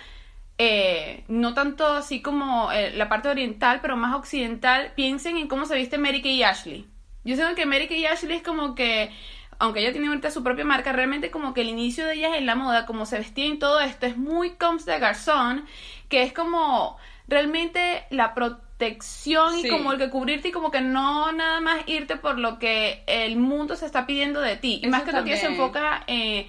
eh, 0.57 1.23
no 1.27 1.53
tanto 1.53 1.87
así 1.87 2.21
como 2.21 2.69
la 2.71 3.09
parte 3.09 3.29
oriental, 3.29 3.79
pero 3.81 3.95
más 3.97 4.15
occidental, 4.15 4.93
piensen 4.95 5.37
en 5.37 5.47
cómo 5.47 5.65
se 5.65 5.75
viste 5.75 5.97
Mary 5.97 6.21
Kay 6.21 6.35
y 6.35 6.43
Ashley. 6.43 6.87
Yo 7.23 7.35
sé 7.35 7.43
que 7.55 7.65
Mary 7.65 7.87
y 7.89 8.05
Ashley 8.05 8.37
es 8.37 8.43
como 8.43 8.75
que, 8.75 9.11
aunque 9.57 9.79
ella 9.79 9.93
tiene 9.93 10.07
ahorita 10.07 10.29
su 10.29 10.43
propia 10.43 10.65
marca, 10.65 10.91
realmente 10.91 11.31
como 11.31 11.53
que 11.53 11.61
el 11.61 11.69
inicio 11.69 12.05
de 12.05 12.15
ellas 12.15 12.35
en 12.35 12.45
la 12.45 12.55
moda, 12.55 12.85
como 12.85 13.05
se 13.05 13.17
vestía 13.17 13.45
en 13.45 13.59
todo 13.59 13.79
esto, 13.79 14.05
es 14.05 14.17
muy 14.17 14.51
comes 14.51 14.85
de 14.85 14.99
garzón, 14.99 15.65
que 16.09 16.23
es 16.23 16.33
como 16.33 16.97
realmente 17.27 18.05
la 18.09 18.33
protección 18.77 19.59
y 19.59 19.67
como 19.69 19.93
el 19.93 19.97
que 19.97 20.09
cubrirte 20.09 20.49
y 20.49 20.51
como 20.51 20.71
que 20.71 20.81
no 20.81 21.31
nada 21.31 21.59
más 21.61 21.81
irte 21.87 22.17
por 22.17 22.39
lo 22.39 22.59
que 22.59 23.03
el 23.07 23.37
mundo 23.37 23.75
se 23.75 23.85
está 23.85 24.05
pidiendo 24.05 24.41
de 24.41 24.57
ti. 24.57 24.81
Y 24.83 24.87
más 24.87 25.03
que 25.03 25.11
todo 25.11 25.23
que 25.23 25.37
se 25.37 25.47
enfoca 25.47 26.03
eh, 26.07 26.47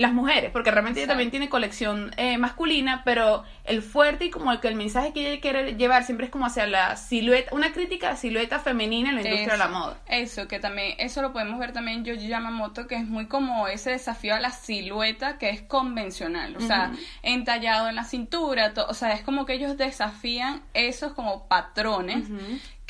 las 0.00 0.14
mujeres, 0.14 0.50
porque 0.50 0.70
realmente 0.70 1.00
ella 1.00 1.08
también 1.08 1.30
tiene 1.30 1.50
colección 1.50 2.14
eh, 2.16 2.38
masculina, 2.38 3.02
pero 3.04 3.44
el 3.64 3.82
fuerte 3.82 4.24
y 4.24 4.30
como 4.30 4.50
el 4.50 4.58
que 4.58 4.68
el 4.68 4.74
mensaje 4.74 5.12
que 5.12 5.30
ella 5.30 5.40
quiere 5.42 5.74
llevar 5.74 6.04
siempre 6.04 6.24
es 6.24 6.32
como 6.32 6.46
hacia 6.46 6.66
la 6.66 6.96
silueta, 6.96 7.54
una 7.54 7.74
crítica 7.74 8.08
a 8.08 8.10
la 8.12 8.16
silueta 8.16 8.60
femenina 8.60 9.10
en 9.10 9.16
la 9.16 9.20
industria 9.20 9.52
de 9.52 9.58
la 9.58 9.68
moda. 9.68 9.98
Eso, 10.08 10.48
que 10.48 10.58
también, 10.58 10.94
eso 10.96 11.20
lo 11.20 11.34
podemos 11.34 11.58
ver 11.58 11.72
también 11.72 12.02
Yoji 12.02 12.28
Yamamoto, 12.28 12.86
que 12.86 12.94
es 12.94 13.04
muy 13.04 13.26
como 13.26 13.68
ese 13.68 13.90
desafío 13.90 14.34
a 14.34 14.40
la 14.40 14.52
silueta 14.52 15.36
que 15.36 15.50
es 15.50 15.60
convencional, 15.60 16.56
o 16.56 16.60
sea, 16.60 16.92
entallado 17.22 17.90
en 17.90 17.96
la 17.96 18.04
cintura, 18.04 18.72
o 18.88 18.94
sea, 18.94 19.12
es 19.12 19.20
como 19.20 19.44
que 19.44 19.52
ellos 19.52 19.76
desafían 19.76 20.62
esos 20.72 21.12
como 21.12 21.46
patrones 21.46 22.26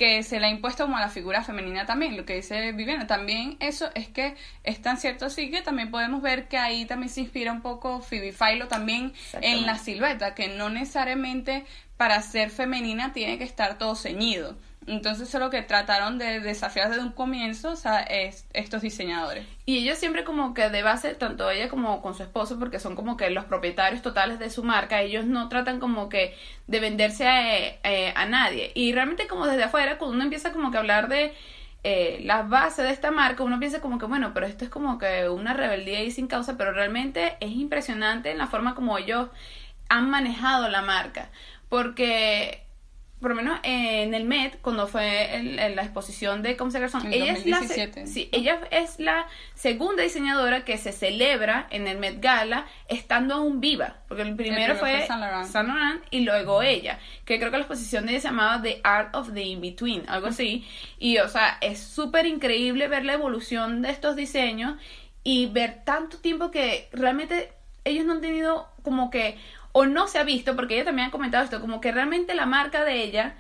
que 0.00 0.23
se 0.23 0.40
le 0.40 0.47
ha 0.47 0.49
impuesto 0.49 0.85
como 0.85 0.97
a 0.97 1.00
la 1.02 1.11
figura 1.11 1.45
femenina 1.45 1.85
también, 1.85 2.16
lo 2.16 2.25
que 2.25 2.37
dice 2.37 2.73
Viviana, 2.73 3.07
también 3.07 3.59
eso 3.61 3.90
es 3.95 4.09
que 4.09 4.35
es 4.64 4.80
tan 4.80 4.97
cierto 4.97 5.26
así 5.26 5.50
que 5.50 5.61
también 5.61 5.90
podemos 5.90 6.23
ver 6.23 6.49
que 6.49 6.57
ahí 6.57 6.87
también 6.87 7.11
se 7.11 7.21
inspira 7.21 7.52
un 7.52 7.61
poco 7.61 8.00
Phoebe 8.00 8.33
Philo 8.33 8.66
también 8.66 9.12
en 9.42 9.66
la 9.66 9.76
silueta, 9.76 10.35
que 10.35 10.49
no 10.49 10.71
necesariamente 10.71 11.66
para 11.99 12.23
ser 12.23 12.49
femenina 12.49 13.12
tiene 13.12 13.37
que 13.37 13.45
estar 13.45 13.76
todo 13.76 13.95
ceñido. 13.95 14.57
Entonces 14.90 15.28
eso 15.28 15.38
es 15.38 15.44
lo 15.44 15.50
que 15.50 15.62
trataron 15.62 16.18
de 16.18 16.40
desafiar 16.40 16.88
desde 16.88 17.04
un 17.04 17.12
comienzo, 17.12 17.70
o 17.70 17.76
sea, 17.76 18.00
es, 18.00 18.44
estos 18.52 18.82
diseñadores. 18.82 19.47
Y 19.64 19.78
ellos 19.78 19.99
siempre 19.99 20.25
como 20.25 20.52
que 20.52 20.68
de 20.68 20.82
base, 20.82 21.14
tanto 21.14 21.49
ella 21.49 21.68
como 21.68 22.02
con 22.02 22.14
su 22.14 22.25
esposo, 22.25 22.59
porque 22.59 22.80
son 22.80 22.97
como 22.97 23.16
que 23.16 23.30
los 23.30 23.44
propietarios 23.44 24.02
totales 24.02 24.40
de 24.40 24.50
su 24.50 24.64
marca, 24.64 25.00
ellos 25.00 25.26
no 25.26 25.49
tratan 25.49 25.78
como 25.78 26.09
que 26.09 26.35
de 26.66 26.80
venderse 26.80 27.28
a, 27.28 27.56
eh, 27.59 28.12
a 28.16 28.26
nadie. 28.26 28.73
Y 28.75 28.92
realmente 28.92 29.28
como 29.28 29.47
desde 29.47 29.62
afuera, 29.62 29.97
cuando 29.97 30.16
uno 30.16 30.25
empieza 30.25 30.50
como 30.50 30.73
que 30.73 30.78
a 30.78 30.80
hablar 30.80 31.09
de 31.09 31.35
eh, 31.85 32.18
las 32.25 32.49
bases 32.49 32.85
de 32.85 32.90
esta 32.90 33.12
marca, 33.12 33.44
uno 33.44 33.61
piensa 33.61 33.80
como 33.80 33.99
que, 33.99 34.06
bueno, 34.06 34.32
pero 34.35 34.47
esto 34.47 34.64
es 34.64 34.70
como 34.70 34.99
que 34.99 35.28
una 35.28 35.54
rebeldía 35.54 36.02
y 36.02 36.11
sin 36.11 36.26
causa, 36.26 36.56
pero 36.56 36.73
realmente 36.73 37.37
es 37.38 37.52
impresionante 37.52 38.32
en 38.32 38.38
la 38.38 38.49
forma 38.49 38.75
como 38.75 38.99
ellos 38.99 39.28
han 39.88 40.11
manejado 40.11 40.68
la 40.68 40.82
marca. 40.82 41.30
Porque 41.68 42.64
por 43.21 43.31
lo 43.31 43.37
menos 43.37 43.61
en 43.62 44.15
el 44.15 44.25
Met, 44.25 44.61
cuando 44.62 44.87
fue 44.87 45.35
en, 45.35 45.57
la 45.77 45.83
exposición 45.83 46.43
de 46.43 46.57
Comme 46.57 46.73
ella 47.11 47.33
es, 47.33 47.47
la, 47.47 47.61
sí, 48.07 48.31
ella 48.33 48.61
es 48.71 48.99
la 48.99 49.27
segunda 49.55 50.03
diseñadora 50.03 50.65
que 50.65 50.79
se 50.79 50.93
celebra 50.93 51.67
en 51.71 51.87
el 51.87 51.99
Met 51.99 52.23
Gala 52.23 52.67
estando 52.89 53.35
aún 53.35 53.61
viva, 53.61 53.97
porque 54.09 54.23
el 54.23 54.35
primero, 54.37 54.77
fue, 54.77 55.07
Saint 55.07 55.69
Laurent. 55.69 56.03
y 56.11 56.21
luego 56.21 56.62
ella, 56.62 56.99
que 57.27 57.39
creo 57.39 57.50
que 57.50 57.59
la 57.59 57.65
exposición 57.65 58.07
de 58.07 58.12
ella 58.12 58.21
se 58.21 58.29
llamaba 58.29 58.62
The 58.62 58.81
Art 58.85 59.15
of 59.15 59.35
the 59.35 59.43
In-Between, 59.43 60.09
algo 60.09 60.29
así, 60.29 60.67
y 60.99 61.19
o 61.19 61.29
sea, 61.29 61.59
es 61.61 61.79
súper 61.79 62.25
increíble 62.25 62.89
ver 62.89 63.05
la 63.05 63.12
evolución 63.12 63.83
de 63.83 63.91
estos 63.91 64.17
diseños 64.17 64.77
y 65.25 65.47
ver 65.47 65.83
tanto 65.85 66.19
tiempo 66.19 66.50
que 66.50 66.89
realmente 66.93 67.53
ellos 67.85 68.05
no 68.05 68.15
han 68.15 68.21
tenido 68.21 68.69
como 68.83 69.11
que 69.11 69.37
o 69.73 69.87
no 69.87 70.09
se 70.09 70.19
ha 70.19 70.25
visto, 70.25 70.57
porque 70.57 70.75
ella 70.75 70.87
también 70.87 71.09
ha 71.09 71.12
comentado 71.12 71.45
esto, 71.45 71.61
como 71.61 71.81
que 71.81 71.93
realmente 71.93 72.35
la 72.35 72.47
marca 72.47 72.85
de 72.85 73.03
ella, 73.03 73.37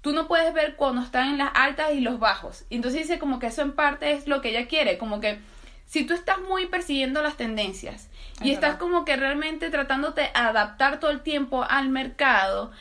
tú 0.00 0.12
no 0.12 0.28
puedes 0.28 0.52
ver 0.54 0.76
cuando 0.76 1.02
están 1.02 1.28
en 1.28 1.38
las 1.38 1.50
altas 1.54 1.92
y 1.92 2.00
los 2.00 2.18
bajos. 2.18 2.64
Entonces 2.70 3.02
dice 3.02 3.18
como 3.18 3.38
que 3.38 3.48
eso 3.48 3.62
en 3.62 3.72
parte 3.72 4.12
es 4.12 4.26
lo 4.26 4.40
que 4.40 4.50
ella 4.50 4.68
quiere, 4.68 4.98
como 4.98 5.20
que 5.20 5.38
si 5.86 6.04
tú 6.04 6.14
estás 6.14 6.38
muy 6.40 6.66
persiguiendo 6.66 7.22
las 7.22 7.36
tendencias 7.36 8.08
y 8.42 8.50
estás 8.50 8.76
como 8.76 9.04
que 9.04 9.16
realmente 9.16 9.70
tratándote 9.70 10.22
de 10.22 10.30
adaptar 10.34 11.00
todo 11.00 11.10
el 11.10 11.22
tiempo 11.22 11.64
al 11.64 11.88
mercado, 11.88 12.72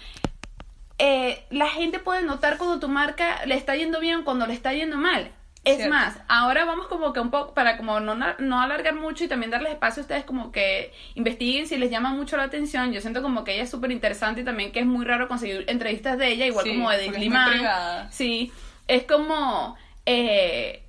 eh, 0.97 1.45
la 1.49 1.67
gente 1.67 1.99
puede 1.99 2.23
notar 2.23 2.57
cuando 2.57 2.79
tu 2.79 2.87
marca 2.87 3.45
le 3.45 3.55
está 3.55 3.75
yendo 3.75 3.99
bien, 3.99 4.23
cuando 4.23 4.47
le 4.47 4.53
está 4.53 4.73
yendo 4.73 4.97
mal. 4.97 5.31
Es 5.65 5.89
más, 5.89 6.17
ahora 6.27 6.63
vamos 6.63 6.87
como 6.87 7.11
que 7.11 7.19
un 7.19 7.31
poco, 7.31 7.53
para 7.53 7.75
como 7.75 7.99
no, 7.99 8.15
no 8.15 8.61
alargar 8.61 8.95
mucho 8.95 9.23
y 9.23 9.27
también 9.27 9.51
darles 9.51 9.73
espacio 9.73 10.01
a 10.01 10.03
ustedes 10.03 10.23
como 10.23 10.51
que 10.51 10.93
investiguen 11.15 11.67
si 11.67 11.77
les 11.77 11.89
llama 11.89 12.11
mucho 12.11 12.37
la 12.37 12.43
atención. 12.43 12.93
Yo 12.93 13.01
siento 13.01 13.21
como 13.21 13.43
que 13.43 13.55
ella 13.55 13.63
es 13.63 13.69
súper 13.69 13.91
interesante 13.91 14.41
y 14.41 14.43
también 14.43 14.71
que 14.71 14.79
es 14.79 14.85
muy 14.85 15.05
raro 15.05 15.27
conseguir 15.27 15.65
entrevistas 15.67 16.17
de 16.17 16.27
ella, 16.29 16.45
igual 16.45 16.67
como 16.67 16.89
de 16.91 17.09
Liman. 17.09 18.07
Sí, 18.11 18.51
es 18.87 19.03
como... 19.03 19.75
Eh, 20.05 20.84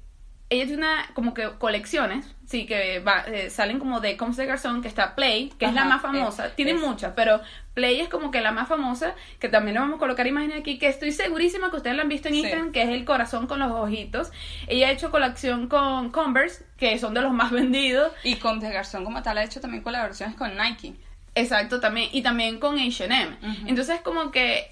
ella 0.51 0.65
tiene 0.67 0.79
una, 0.79 1.07
como 1.15 1.35
que 1.35 1.51
colecciones 1.59 2.37
Sí, 2.47 2.65
que 2.65 3.01
va, 3.01 3.25
eh, 3.27 3.51
salen 3.51 3.81
como 3.81 3.99
de 3.99 4.17
Comes 4.17 4.37
de 4.37 4.47
Garzón, 4.47 4.81
que 4.81 4.87
está 4.87 5.17
Play, 5.17 5.53
que 5.59 5.67
es 5.67 5.75
la 5.75 5.85
más 5.85 6.01
famosa. 6.01 6.55
Tiene 6.55 6.75
muchas, 6.75 7.13
pero 7.17 7.41
Play 7.75 8.01
es 8.01 8.09
como 8.09 8.31
que 8.31 8.41
la 8.41 8.53
más 8.53 8.69
famosa, 8.69 9.17
que 9.41 9.49
también 9.49 9.75
le 9.75 9.81
vamos 9.81 9.97
a 9.97 9.99
colocar 9.99 10.29
imágenes 10.29 10.61
aquí, 10.61 10.79
que 10.79 10.87
estoy 10.87 11.11
segurísima 11.11 11.71
que 11.71 11.77
ustedes 11.79 11.97
la 11.97 12.03
han 12.03 12.09
visto 12.09 12.29
en 12.29 12.37
Instagram, 12.37 12.71
que 12.71 12.83
es 12.83 12.89
el 12.91 13.05
corazón 13.05 13.49
con 13.49 13.59
los 13.59 13.73
ojitos. 13.73 14.31
Ella 14.69 14.89
ha 14.89 14.91
hecho 14.93 15.11
colección 15.11 15.67
con 15.67 16.11
Converse, 16.11 16.65
que 16.77 16.97
son 17.01 17.15
de 17.15 17.23
los 17.23 17.33
más 17.33 17.51
vendidos. 17.51 18.13
Y 18.23 18.37
Comes 18.37 18.63
de 18.63 18.73
Garzón 18.73 19.05
como 19.05 19.25
tal 19.25 19.39
ha 19.39 19.43
hecho 19.43 19.61
también 19.61 19.83
colaboraciones 19.83 20.37
con 20.37 20.57
Nike. 20.57 20.95
Exacto, 21.35 21.81
también. 21.81 22.11
Y 22.13 22.23
también 22.23 22.61
con 22.61 22.79
H&M. 22.79 23.37
Entonces 23.67 24.01
como 24.03 24.31
que 24.31 24.71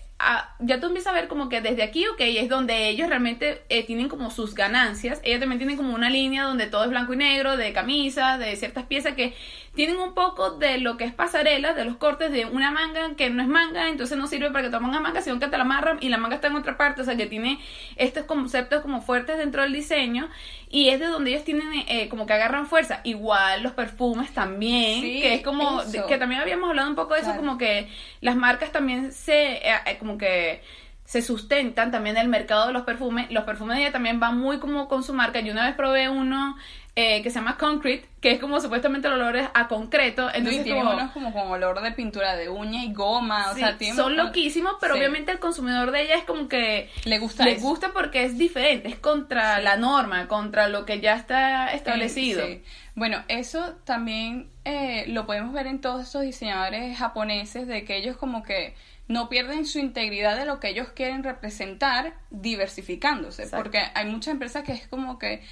ya 0.60 0.80
tú 0.80 0.86
empiezas 0.86 1.12
a 1.12 1.14
ver 1.14 1.28
como 1.28 1.48
que 1.48 1.60
desde 1.60 1.82
aquí, 1.82 2.06
ok, 2.06 2.20
es 2.20 2.48
donde 2.48 2.88
ellos 2.88 3.08
realmente 3.08 3.62
eh, 3.68 3.84
tienen 3.84 4.08
como 4.08 4.30
sus 4.30 4.54
ganancias. 4.54 5.20
Ella 5.22 5.40
también 5.40 5.58
tiene 5.58 5.76
como 5.76 5.94
una 5.94 6.10
línea 6.10 6.44
donde 6.44 6.66
todo 6.66 6.84
es 6.84 6.90
blanco 6.90 7.14
y 7.14 7.16
negro, 7.16 7.56
de 7.56 7.72
camisas, 7.72 8.38
de 8.38 8.56
ciertas 8.56 8.86
piezas 8.86 9.14
que 9.14 9.34
tienen 9.74 9.98
un 9.98 10.14
poco 10.14 10.52
de 10.52 10.78
lo 10.78 10.96
que 10.96 11.04
es 11.04 11.12
pasarela, 11.12 11.74
de 11.74 11.84
los 11.84 11.96
cortes 11.96 12.30
de 12.30 12.46
una 12.46 12.70
manga 12.70 13.14
que 13.16 13.28
no 13.30 13.42
es 13.42 13.48
manga, 13.48 13.88
entonces 13.88 14.16
no 14.16 14.26
sirve 14.26 14.50
para 14.50 14.64
que 14.64 14.70
te 14.70 14.78
pongas 14.78 15.00
manga, 15.00 15.20
sino 15.20 15.40
que 15.40 15.48
te 15.48 15.56
la 15.56 15.64
amarran 15.64 15.98
y 16.00 16.08
la 16.08 16.16
manga 16.16 16.36
está 16.36 16.46
en 16.48 16.56
otra 16.56 16.76
parte, 16.76 17.02
o 17.02 17.04
sea 17.04 17.16
que 17.16 17.26
tiene 17.26 17.58
estos 17.96 18.24
conceptos 18.24 18.82
como 18.82 19.00
fuertes 19.00 19.36
dentro 19.36 19.62
del 19.62 19.72
diseño 19.72 20.28
y 20.70 20.90
es 20.90 21.00
de 21.00 21.06
donde 21.06 21.30
ellos 21.30 21.44
tienen 21.44 21.68
eh, 21.88 22.08
como 22.08 22.26
que 22.26 22.32
agarran 22.32 22.66
fuerza. 22.66 23.00
Igual 23.04 23.62
los 23.62 23.72
perfumes 23.72 24.32
también, 24.32 25.02
que 25.02 25.34
es 25.34 25.42
como, 25.42 25.82
que 26.08 26.18
también 26.18 26.40
habíamos 26.40 26.70
hablado 26.70 26.88
un 26.88 26.96
poco 26.96 27.14
de 27.14 27.20
eso, 27.20 27.36
como 27.36 27.58
que 27.58 27.88
las 28.20 28.36
marcas 28.36 28.72
también 28.72 29.12
se, 29.12 29.56
eh, 29.56 29.74
eh, 29.86 29.96
como 29.98 30.18
que 30.18 30.62
se 31.04 31.20
sustentan 31.20 31.90
también 31.90 32.16
el 32.16 32.28
mercado 32.28 32.66
de 32.66 32.72
los 32.72 32.82
perfumes. 32.82 33.30
Los 33.30 33.44
perfumes 33.44 33.76
de 33.76 33.82
ella 33.82 33.92
también 33.92 34.20
van 34.20 34.38
muy 34.38 34.58
como 34.58 34.88
con 34.88 35.02
su 35.02 35.12
marca. 35.12 35.40
Yo 35.40 35.52
una 35.52 35.66
vez 35.66 35.74
probé 35.74 36.08
uno 36.08 36.56
eh, 36.96 37.22
que 37.22 37.30
se 37.30 37.40
llama 37.40 37.58
Concrete, 37.58 38.06
que 38.20 38.30
es 38.30 38.40
como 38.40 38.60
supuestamente 38.60 39.08
el 39.08 39.14
olor 39.14 39.50
a 39.52 39.66
concreto. 39.66 40.30
Entonces 40.32 40.62
tiene 40.62 40.78
como, 40.78 40.92
unos 40.92 41.10
como 41.10 41.32
con 41.32 41.50
olor 41.50 41.82
de 41.82 41.90
pintura 41.90 42.36
de 42.36 42.48
uña 42.48 42.84
y 42.84 42.92
goma. 42.92 43.50
o 43.50 43.54
sea, 43.54 43.76
son 43.96 44.16
loquísimos, 44.16 44.74
pero 44.80 44.94
obviamente 44.94 45.32
el 45.32 45.40
consumidor 45.40 45.90
de 45.90 46.02
ella 46.02 46.14
es 46.16 46.24
como 46.24 46.48
que 46.48 46.88
le 47.04 47.18
gusta. 47.18 47.44
Le 47.44 47.56
gusta 47.56 47.92
porque 47.92 48.24
es 48.24 48.38
diferente, 48.38 48.88
es 48.88 48.96
contra 48.96 49.60
la 49.60 49.76
norma, 49.76 50.28
contra 50.28 50.68
lo 50.68 50.84
que 50.84 51.00
ya 51.00 51.16
está 51.16 51.72
establecido. 51.72 52.46
Bueno, 52.94 53.24
eso 53.26 53.74
también 53.84 54.50
eh, 54.64 55.04
lo 55.08 55.26
podemos 55.26 55.52
ver 55.52 55.66
en 55.66 55.80
todos 55.80 56.02
estos 56.04 56.22
diseñadores 56.22 56.96
japoneses, 56.96 57.66
de 57.66 57.84
que 57.84 57.96
ellos 57.96 58.16
como 58.16 58.44
que 58.44 58.74
no 59.08 59.28
pierden 59.28 59.66
su 59.66 59.78
integridad 59.80 60.36
de 60.36 60.46
lo 60.46 60.60
que 60.60 60.68
ellos 60.68 60.88
quieren 60.94 61.24
representar 61.24 62.14
diversificándose, 62.30 63.48
porque 63.48 63.82
hay 63.94 64.06
muchas 64.06 64.32
empresas 64.32 64.62
que 64.62 64.72
es 64.72 64.86
como 64.86 65.18
que 65.18 65.42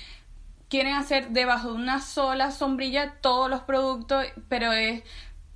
quieren 0.73 0.95
hacer 0.95 1.29
debajo 1.29 1.69
de 1.69 1.75
una 1.75 2.01
sola 2.01 2.51
sombrilla 2.51 3.17
todos 3.21 3.51
los 3.51 3.61
productos, 3.61 4.25
pero 4.49 4.73
es 4.73 5.03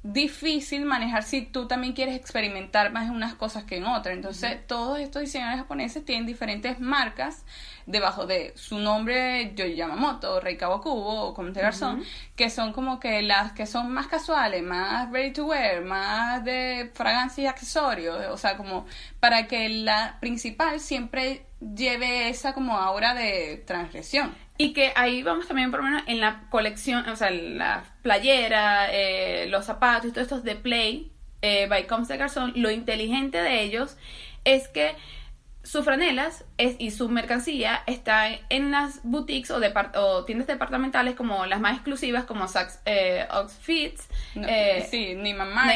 difícil 0.02 0.85
manejar 0.85 1.23
si 1.23 1.40
tú 1.40 1.66
también 1.66 1.94
quieres 1.94 2.14
experimentar 2.14 2.92
más 2.92 3.06
en 3.06 3.12
unas 3.12 3.35
cosas 3.35 3.64
que 3.64 3.78
en 3.78 3.87
otras. 3.87 4.14
Entonces, 4.14 4.58
todos 4.66 4.99
estos 4.99 5.23
diseñadores 5.23 5.61
japoneses 5.61 6.04
tienen 6.04 6.26
diferentes 6.26 6.80
marcas 6.80 7.46
debajo 7.87 8.26
de 8.26 8.52
su 8.56 8.78
nombre 8.78 9.54
Yo 9.54 9.64
Yamamoto, 9.64 10.38
Rei 10.38 10.58
Kawakubo 10.58 11.28
o 11.28 11.32
Comte 11.32 11.62
Garzón, 11.62 12.04
que 12.37 12.50
son 12.50 12.75
como 12.75 13.00
que 13.00 13.23
las 13.23 13.52
que 13.52 13.64
son 13.64 13.90
más 13.90 14.08
casuales, 14.08 14.62
más 14.62 15.11
ready 15.11 15.32
to 15.32 15.46
wear, 15.46 15.82
más 15.82 16.44
de 16.44 16.90
fragancia 16.92 17.44
y 17.44 17.46
accesorios, 17.46 18.23
o 18.30 18.37
sea, 18.37 18.58
como 18.58 18.85
para 19.18 19.46
que 19.46 19.70
la 19.70 20.18
principal 20.20 20.78
siempre 20.78 21.46
lleve 21.58 22.28
esa 22.28 22.52
como 22.52 22.76
aura 22.76 23.14
de 23.14 23.64
transgresión. 23.66 24.45
Y 24.58 24.72
que 24.72 24.92
ahí 24.96 25.22
vamos 25.22 25.46
también 25.48 25.70
por 25.70 25.80
lo 25.80 25.86
menos 25.86 26.02
en 26.06 26.20
la 26.20 26.44
colección, 26.50 27.08
o 27.08 27.16
sea, 27.16 27.30
la 27.30 27.84
playera, 28.02 28.88
eh, 28.90 29.46
los 29.48 29.66
zapatos 29.66 30.06
y 30.06 30.12
todos 30.12 30.22
estos 30.25 30.44
de 30.44 30.56
Play 30.56 31.12
eh, 31.42 31.66
by 31.68 31.86
Coms 31.86 32.08
de 32.08 32.16
Garzón, 32.16 32.52
lo 32.56 32.70
inteligente 32.70 33.38
de 33.42 33.62
ellos 33.62 33.96
es 34.44 34.68
que 34.68 34.96
sus 35.62 35.84
franelas 35.84 36.44
es, 36.58 36.76
y 36.78 36.92
su 36.92 37.08
mercancía 37.08 37.82
está 37.86 38.28
en 38.50 38.70
las 38.70 39.00
boutiques 39.02 39.50
o, 39.50 39.60
depart- 39.60 39.96
o 39.96 40.25
tiendas 40.25 40.46
departamentales 40.46 41.16
como 41.16 41.44
las 41.44 41.60
más 41.60 41.75
exclusivas 41.75 42.25
como 42.25 42.46
Saks, 42.46 42.80
eh, 42.86 43.26
Oxfits, 43.32 44.08
No, 44.36 44.46
eh, 44.48 44.86
sí, 44.88 45.14
Neiman 45.16 45.52
Marcus, 45.52 45.72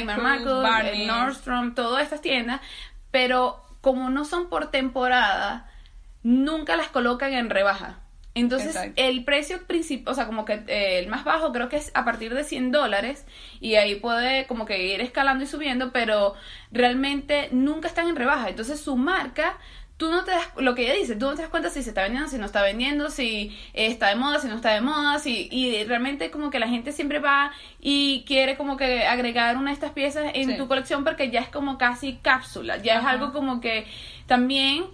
Marcus, 0.63 0.95
eh, 0.95 1.07
Nordstrom, 1.07 1.75
todas 1.75 2.05
estas 2.05 2.21
tiendas, 2.23 2.61
pero 3.11 3.63
como 3.81 4.11
no 4.11 4.25
son 4.25 4.49
por 4.49 4.71
temporada, 4.71 5.69
nunca 6.23 6.77
las 6.77 6.89
colocan 6.89 7.33
en 7.35 7.51
rebaja. 7.51 7.99
Entonces, 8.41 8.71
Exacto. 8.75 8.93
el 8.97 9.25
precio 9.25 9.67
principal, 9.67 10.13
o 10.13 10.15
sea, 10.15 10.27
como 10.27 10.45
que 10.45 10.63
eh, 10.67 10.99
el 10.99 11.09
más 11.09 11.25
bajo 11.25 11.53
creo 11.53 11.69
que 11.69 11.77
es 11.77 11.91
a 11.95 12.05
partir 12.05 12.35
de 12.35 12.45
100 12.45 12.73
dólares 12.73 13.25
y 13.61 13.75
ahí 13.77 13.95
puede 13.97 14.47
como 14.47 14.67
que 14.67 14.83
ir 14.95 15.01
escalando 15.01 15.45
y 15.45 15.47
subiendo, 15.47 15.93
pero 15.93 16.35
realmente 16.73 17.49
nunca 17.53 17.89
están 17.89 18.09
en 18.09 18.17
rebaja. 18.17 18.49
Entonces, 18.49 18.81
su 18.81 18.97
marca, 18.97 19.59
tú 19.97 20.11
no 20.11 20.25
te 20.25 20.31
das, 20.31 20.49
lo 20.57 20.75
que 20.75 20.85
ella 20.85 20.95
dice, 20.95 21.15
tú 21.15 21.27
no 21.27 21.35
te 21.35 21.43
das 21.43 21.51
cuenta 21.51 21.69
si 21.69 21.83
se 21.83 21.91
está 21.91 22.03
vendiendo, 22.03 22.29
si 22.31 22.39
no 22.39 22.47
está 22.47 22.63
vendiendo, 22.63 23.11
si 23.11 23.55
eh, 23.75 23.87
está 23.87 24.09
de 24.09 24.15
moda, 24.15 24.39
si 24.39 24.49
no 24.49 24.57
está 24.57 24.73
de 24.73 24.81
moda, 24.81 25.19
si, 25.19 25.49
y 25.53 25.85
realmente 25.85 26.31
como 26.31 26.49
que 26.51 26.59
la 26.59 26.69
gente 26.69 26.93
siempre 26.93 27.19
va 27.19 27.53
y 27.81 28.25
quiere 28.27 28.57
como 28.57 28.79
que 28.79 29.05
agregar 29.07 29.59
una 29.59 29.71
de 29.71 29.75
estas 29.75 29.91
piezas 29.93 30.31
en 30.35 30.49
Sí. 30.53 30.57
tu 30.57 30.69
colección 30.69 31.05
porque 31.05 31.31
ya 31.31 31.41
es 31.41 31.49
como 31.49 31.77
casi 31.77 32.15
cápsula, 32.23 32.79
ya 32.79 33.01
es 33.01 33.05
algo 33.05 33.33
como 33.35 33.61
que 33.61 33.87
también 34.27 34.85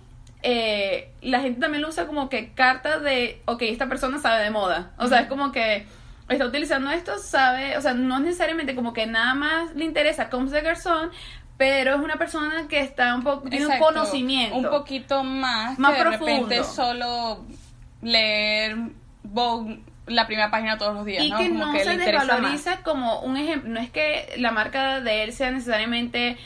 eh, 0.48 1.10
la 1.22 1.40
gente 1.40 1.60
también 1.60 1.82
lo 1.82 1.88
usa 1.88 2.06
como 2.06 2.28
que 2.28 2.52
carta 2.52 3.00
de, 3.00 3.42
ok, 3.46 3.62
esta 3.62 3.88
persona 3.88 4.20
sabe 4.20 4.44
de 4.44 4.50
moda. 4.50 4.92
O 4.96 5.08
sea, 5.08 5.22
es 5.22 5.26
como 5.26 5.50
que 5.50 5.84
está 6.28 6.46
utilizando 6.46 6.88
esto, 6.92 7.18
sabe, 7.18 7.76
o 7.76 7.80
sea, 7.80 7.94
no 7.94 8.20
necesariamente 8.20 8.76
como 8.76 8.92
que 8.92 9.06
nada 9.06 9.34
más 9.34 9.74
le 9.74 9.84
interesa 9.84 10.30
Combs 10.30 10.52
de 10.52 10.60
Garzón, 10.60 11.10
pero 11.56 11.96
es 11.96 12.00
una 12.00 12.14
persona 12.14 12.68
que 12.68 12.78
está 12.78 13.16
un 13.16 13.24
poco, 13.24 13.48
tiene 13.48 13.66
un 13.66 13.78
conocimiento. 13.80 14.56
Un 14.56 14.70
poquito 14.70 15.24
más, 15.24 15.80
Más 15.80 15.92
que 15.94 15.98
de 15.98 16.04
profundo. 16.10 16.32
repente 16.48 16.62
solo 16.62 17.44
leer 18.02 18.76
Vogue 19.24 19.80
la 20.06 20.28
primera 20.28 20.52
página 20.52 20.78
todos 20.78 20.94
los 20.94 21.04
días, 21.04 21.24
y 21.24 21.30
¿no? 21.30 21.38
que 21.38 21.48
Como 21.48 21.66
no 21.66 21.72
que 21.72 21.80
se 21.82 21.96
le 21.96 21.96
más. 21.96 22.06
desvaloriza 22.28 22.82
como 22.84 23.20
un 23.22 23.36
ejemplo. 23.36 23.70
No 23.70 23.80
es 23.80 23.90
que 23.90 24.32
la 24.38 24.52
marca 24.52 25.00
de 25.00 25.24
él 25.24 25.32
sea 25.32 25.50
necesariamente 25.50 26.36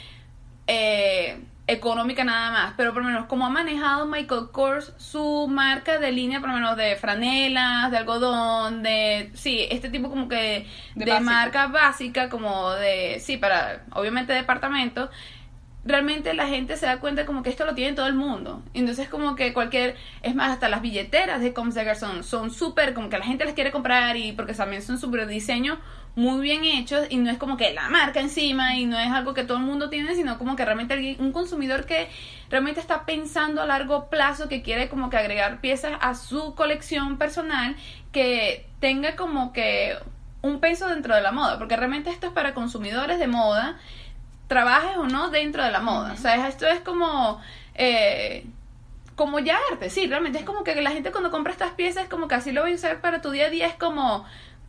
eh, 0.65 1.39
económica 1.71 2.23
nada 2.23 2.51
más, 2.51 2.73
pero 2.75 2.93
por 2.93 3.01
lo 3.01 3.07
menos 3.09 3.25
como 3.27 3.45
ha 3.45 3.49
manejado 3.49 4.05
Michael 4.05 4.49
Kors 4.51 4.93
su 4.97 5.47
marca 5.49 5.99
de 5.99 6.11
línea, 6.11 6.39
por 6.39 6.49
lo 6.49 6.55
menos 6.55 6.75
de 6.75 6.95
franelas, 6.97 7.91
de 7.91 7.97
algodón, 7.97 8.83
de, 8.83 9.31
sí, 9.33 9.67
este 9.69 9.89
tipo 9.89 10.09
como 10.09 10.27
que 10.27 10.67
De 10.95 11.19
marca 11.21 11.67
básica, 11.67 12.29
como 12.29 12.71
de, 12.71 13.19
sí, 13.19 13.37
para, 13.37 13.85
obviamente 13.93 14.33
departamento, 14.33 15.09
realmente 15.83 16.33
la 16.33 16.47
gente 16.47 16.77
se 16.77 16.85
da 16.85 16.99
cuenta 16.99 17.25
como 17.25 17.41
que 17.41 17.49
esto 17.49 17.65
lo 17.65 17.73
tiene 17.73 17.93
todo 17.93 18.07
el 18.07 18.13
mundo. 18.13 18.61
Entonces 18.73 19.09
como 19.09 19.35
que 19.35 19.53
cualquier, 19.53 19.95
es 20.21 20.35
más, 20.35 20.51
hasta 20.51 20.69
las 20.69 20.81
billeteras 20.81 21.41
de 21.41 21.53
Garzón 21.53 22.23
son 22.23 22.51
súper, 22.51 22.93
como 22.93 23.09
que 23.09 23.17
la 23.17 23.25
gente 23.25 23.45
las 23.45 23.53
quiere 23.53 23.71
comprar 23.71 24.17
y 24.17 24.33
porque 24.33 24.53
también 24.53 24.81
son 24.81 24.97
súper 24.97 25.27
diseño 25.27 25.79
muy 26.15 26.41
bien 26.41 26.65
hechos 26.65 27.07
y 27.09 27.17
no 27.17 27.31
es 27.31 27.37
como 27.37 27.55
que 27.57 27.73
la 27.73 27.89
marca 27.89 28.19
encima 28.19 28.75
y 28.75 28.85
no 28.85 28.99
es 28.99 29.11
algo 29.11 29.33
que 29.33 29.43
todo 29.43 29.57
el 29.57 29.63
mundo 29.63 29.89
tiene, 29.89 30.15
sino 30.15 30.37
como 30.37 30.55
que 30.55 30.65
realmente 30.65 30.93
alguien, 30.93 31.15
un 31.19 31.31
consumidor 31.31 31.85
que 31.85 32.09
realmente 32.49 32.81
está 32.81 33.05
pensando 33.05 33.61
a 33.61 33.65
largo 33.65 34.09
plazo, 34.09 34.49
que 34.49 34.61
quiere 34.61 34.89
como 34.89 35.09
que 35.09 35.17
agregar 35.17 35.61
piezas 35.61 35.93
a 36.01 36.15
su 36.15 36.53
colección 36.55 37.17
personal, 37.17 37.75
que 38.11 38.67
tenga 38.79 39.15
como 39.15 39.53
que 39.53 39.97
un 40.41 40.59
peso 40.59 40.87
dentro 40.87 41.15
de 41.15 41.21
la 41.21 41.31
moda, 41.31 41.57
porque 41.57 41.77
realmente 41.77 42.09
esto 42.09 42.27
es 42.27 42.33
para 42.33 42.53
consumidores 42.53 43.19
de 43.19 43.27
moda, 43.27 43.79
trabajes 44.47 44.97
o 44.97 45.07
no 45.07 45.29
dentro 45.29 45.63
de 45.63 45.71
la 45.71 45.79
moda. 45.79 46.13
O 46.13 46.17
sea, 46.17 46.47
esto 46.47 46.67
es 46.67 46.81
como... 46.81 47.41
Eh, 47.75 48.45
como 49.15 49.37
ya 49.39 49.59
arte, 49.71 49.91
sí, 49.91 50.07
realmente 50.07 50.39
es 50.39 50.45
como 50.45 50.63
que 50.63 50.73
la 50.81 50.89
gente 50.89 51.11
cuando 51.11 51.29
compra 51.29 51.51
estas 51.51 51.71
piezas 51.73 52.07
como 52.07 52.27
que 52.27 52.35
así 52.35 52.51
lo 52.51 52.61
voy 52.61 52.71
a 52.71 52.75
usar 52.75 53.01
para 53.01 53.21
tu 53.21 53.29
día 53.29 53.47
a 53.47 53.49
día, 53.49 53.67
es 53.67 53.75
como, 53.75 54.25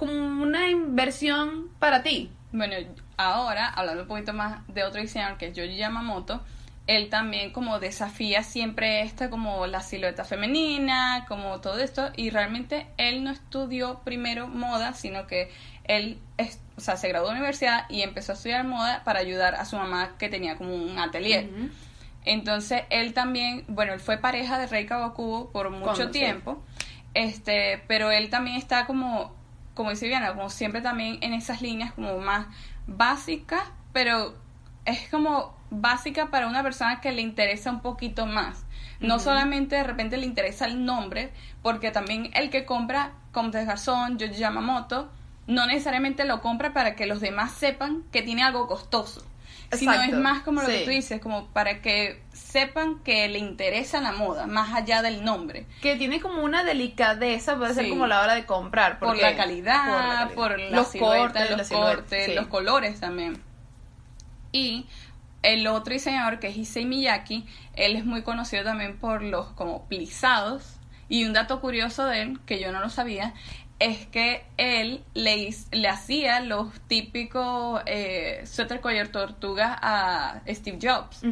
como 0.06 0.42
una 0.42 0.68
inversión 0.68 1.68
para 1.78 2.02
ti. 2.02 2.30
Bueno, 2.52 2.74
ahora, 3.16 3.68
hablando 3.68 4.02
un 4.02 4.08
poquito 4.08 4.32
más 4.32 4.66
de 4.68 4.84
otro 4.84 5.00
diseñador 5.00 5.38
que 5.38 5.46
es 5.46 5.54
Yoji 5.56 5.76
Yamamoto, 5.76 6.42
él 6.88 7.08
también 7.08 7.52
como 7.52 7.78
desafía 7.78 8.42
siempre 8.42 9.02
esta 9.02 9.30
como 9.30 9.66
la 9.68 9.80
silueta 9.82 10.24
femenina, 10.24 11.24
como 11.28 11.60
todo 11.60 11.78
esto, 11.78 12.10
y 12.16 12.30
realmente 12.30 12.88
él 12.96 13.22
no 13.22 13.30
estudió 13.30 14.00
primero 14.00 14.48
moda, 14.48 14.92
sino 14.92 15.26
que 15.28 15.50
él 15.84 16.18
es- 16.38 16.60
o 16.76 16.80
sea, 16.80 16.96
se 16.96 17.08
graduó 17.08 17.28
de 17.28 17.34
universidad 17.36 17.86
y 17.88 18.02
empezó 18.02 18.32
a 18.32 18.34
estudiar 18.34 18.64
moda 18.64 19.02
para 19.04 19.20
ayudar 19.20 19.54
a 19.54 19.64
su 19.64 19.76
mamá 19.76 20.16
que 20.18 20.28
tenía 20.28 20.56
como 20.56 20.74
un 20.74 20.98
atelier. 20.98 21.48
Entonces 22.24 22.82
él 22.90 23.14
también, 23.14 23.64
bueno, 23.68 23.92
él 23.92 24.00
fue 24.00 24.16
pareja 24.18 24.58
de 24.58 24.66
Rey 24.66 24.86
Kawakubo 24.86 25.50
por 25.50 25.70
mucho 25.70 25.92
tiempo, 26.12 26.62
este, 27.14 27.82
pero 27.88 28.10
él 28.10 28.30
también 28.30 28.56
está 28.56 28.86
como, 28.86 29.34
como 29.74 29.90
dice 29.90 30.06
Viana, 30.08 30.34
como 30.34 30.50
siempre 30.50 30.80
también 30.80 31.18
en 31.22 31.32
esas 31.32 31.62
líneas 31.62 31.92
como 31.92 32.18
más 32.18 32.46
básicas, 32.86 33.62
pero 33.92 34.34
es 34.84 35.08
como 35.08 35.56
básica 35.70 36.30
para 36.30 36.46
una 36.46 36.62
persona 36.62 37.00
que 37.00 37.12
le 37.12 37.22
interesa 37.22 37.70
un 37.70 37.80
poquito 37.80 38.26
más. 38.26 38.64
No 39.00 39.18
solamente 39.18 39.76
de 39.76 39.82
repente 39.82 40.16
le 40.16 40.26
interesa 40.26 40.66
el 40.66 40.84
nombre, 40.84 41.32
porque 41.60 41.90
también 41.90 42.30
el 42.34 42.50
que 42.50 42.64
compra 42.64 43.12
Comte 43.32 43.64
Garzón, 43.64 44.18
Yoji 44.18 44.34
Yamamoto, 44.34 45.10
no 45.48 45.66
necesariamente 45.66 46.24
lo 46.24 46.40
compra 46.40 46.72
para 46.72 46.94
que 46.94 47.06
los 47.06 47.20
demás 47.20 47.52
sepan 47.52 48.04
que 48.12 48.22
tiene 48.22 48.44
algo 48.44 48.68
costoso. 48.68 49.26
Sino 49.72 49.94
es 49.94 50.14
más 50.14 50.42
como 50.42 50.60
lo 50.60 50.68
que 50.68 50.84
tú 50.84 50.90
dices, 50.90 51.20
como 51.20 51.46
para 51.48 51.80
que 51.80 52.22
sepan 52.52 52.98
que 52.98 53.26
le 53.28 53.38
interesa 53.38 54.00
la 54.02 54.12
moda, 54.12 54.46
más 54.46 54.74
allá 54.74 55.00
del 55.00 55.24
nombre. 55.24 55.66
Que 55.80 55.96
tiene 55.96 56.20
como 56.20 56.42
una 56.42 56.64
delicadeza, 56.64 57.56
puede 57.56 57.72
ser 57.72 57.88
como 57.88 58.06
la 58.06 58.20
hora 58.20 58.34
de 58.34 58.44
comprar. 58.44 58.98
Por 58.98 59.16
la, 59.16 59.34
calidad, 59.34 60.28
por 60.28 60.34
por 60.34 60.58
la 60.60 60.70
la, 60.70 60.76
Los 60.76 60.88
silueta, 60.88 61.18
cortes, 61.18 61.50
los 61.50 61.70
la 61.70 61.76
cortes, 61.76 62.26
sí. 62.26 62.34
los 62.34 62.46
colores 62.48 63.00
también. 63.00 63.42
Y 64.52 64.86
el 65.42 65.66
otro 65.66 65.94
diseñador 65.94 66.40
que 66.40 66.48
es 66.48 66.56
Issei 66.58 66.84
Miyake, 66.84 67.44
él 67.74 67.96
es 67.96 68.04
muy 68.04 68.22
conocido 68.22 68.64
también 68.64 68.98
por 68.98 69.22
los 69.22 69.46
como 69.52 69.86
plisados. 69.86 70.76
Y 71.08 71.24
un 71.24 71.32
dato 71.32 71.60
curioso 71.60 72.04
de 72.04 72.20
él, 72.20 72.40
que 72.44 72.60
yo 72.60 72.70
no 72.70 72.80
lo 72.80 72.90
sabía, 72.90 73.32
es 73.78 74.06
que 74.06 74.44
él 74.58 75.02
le, 75.14 75.50
hacía 75.88 76.40
los 76.40 76.70
típicos 76.82 77.82
eh, 77.86 78.42
suéter 78.44 78.80
collar 78.80 79.08
tortuga 79.08 79.76
a 79.80 80.42
Steve 80.46 80.78
Jobs, 80.80 81.22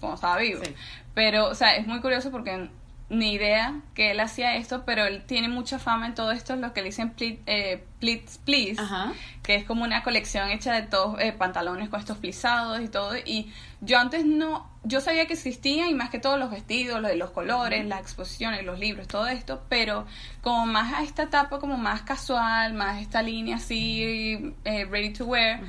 cuando 0.00 0.16
estaba 0.16 0.38
vivo. 0.38 0.62
Sí. 0.64 0.74
Pero, 1.14 1.48
o 1.48 1.54
sea, 1.54 1.76
es 1.76 1.86
muy 1.86 2.00
curioso 2.00 2.30
porque 2.30 2.68
ni 3.10 3.32
idea 3.32 3.80
que 3.92 4.12
él 4.12 4.20
hacía 4.20 4.54
esto, 4.54 4.84
pero 4.86 5.04
él 5.04 5.24
tiene 5.26 5.48
mucha 5.48 5.80
fama 5.80 6.06
en 6.06 6.14
todo 6.14 6.30
esto, 6.30 6.54
lo 6.54 6.72
que 6.72 6.80
le 6.80 6.86
dicen 6.86 7.10
plit, 7.10 7.40
eh, 7.46 7.84
Please, 7.98 8.80
Ajá. 8.80 9.12
que 9.42 9.56
es 9.56 9.64
como 9.64 9.82
una 9.84 10.02
colección 10.02 10.48
hecha 10.50 10.72
de 10.72 10.82
todos 10.82 11.20
eh, 11.20 11.32
pantalones 11.32 11.88
con 11.88 11.98
estos 11.98 12.18
plisados 12.18 12.80
y 12.80 12.88
todo. 12.88 13.16
Y 13.16 13.52
yo 13.80 13.98
antes 13.98 14.24
no, 14.24 14.70
yo 14.84 15.00
sabía 15.00 15.26
que 15.26 15.34
existían 15.34 15.88
y 15.88 15.94
más 15.94 16.08
que 16.08 16.20
todos 16.20 16.38
los 16.38 16.50
vestidos, 16.52 17.02
lo 17.02 17.08
de 17.08 17.16
los 17.16 17.30
colores, 17.30 17.84
las 17.84 18.00
exposiciones, 18.00 18.64
los 18.64 18.78
libros, 18.78 19.08
todo 19.08 19.26
esto, 19.26 19.64
pero 19.68 20.06
como 20.40 20.64
más 20.66 20.94
a 20.94 21.02
esta 21.02 21.24
etapa 21.24 21.58
como 21.58 21.76
más 21.76 22.02
casual, 22.02 22.74
más 22.74 23.02
esta 23.02 23.22
línea 23.22 23.56
así, 23.56 24.54
eh, 24.64 24.84
ready 24.88 25.12
to 25.12 25.24
wear, 25.24 25.60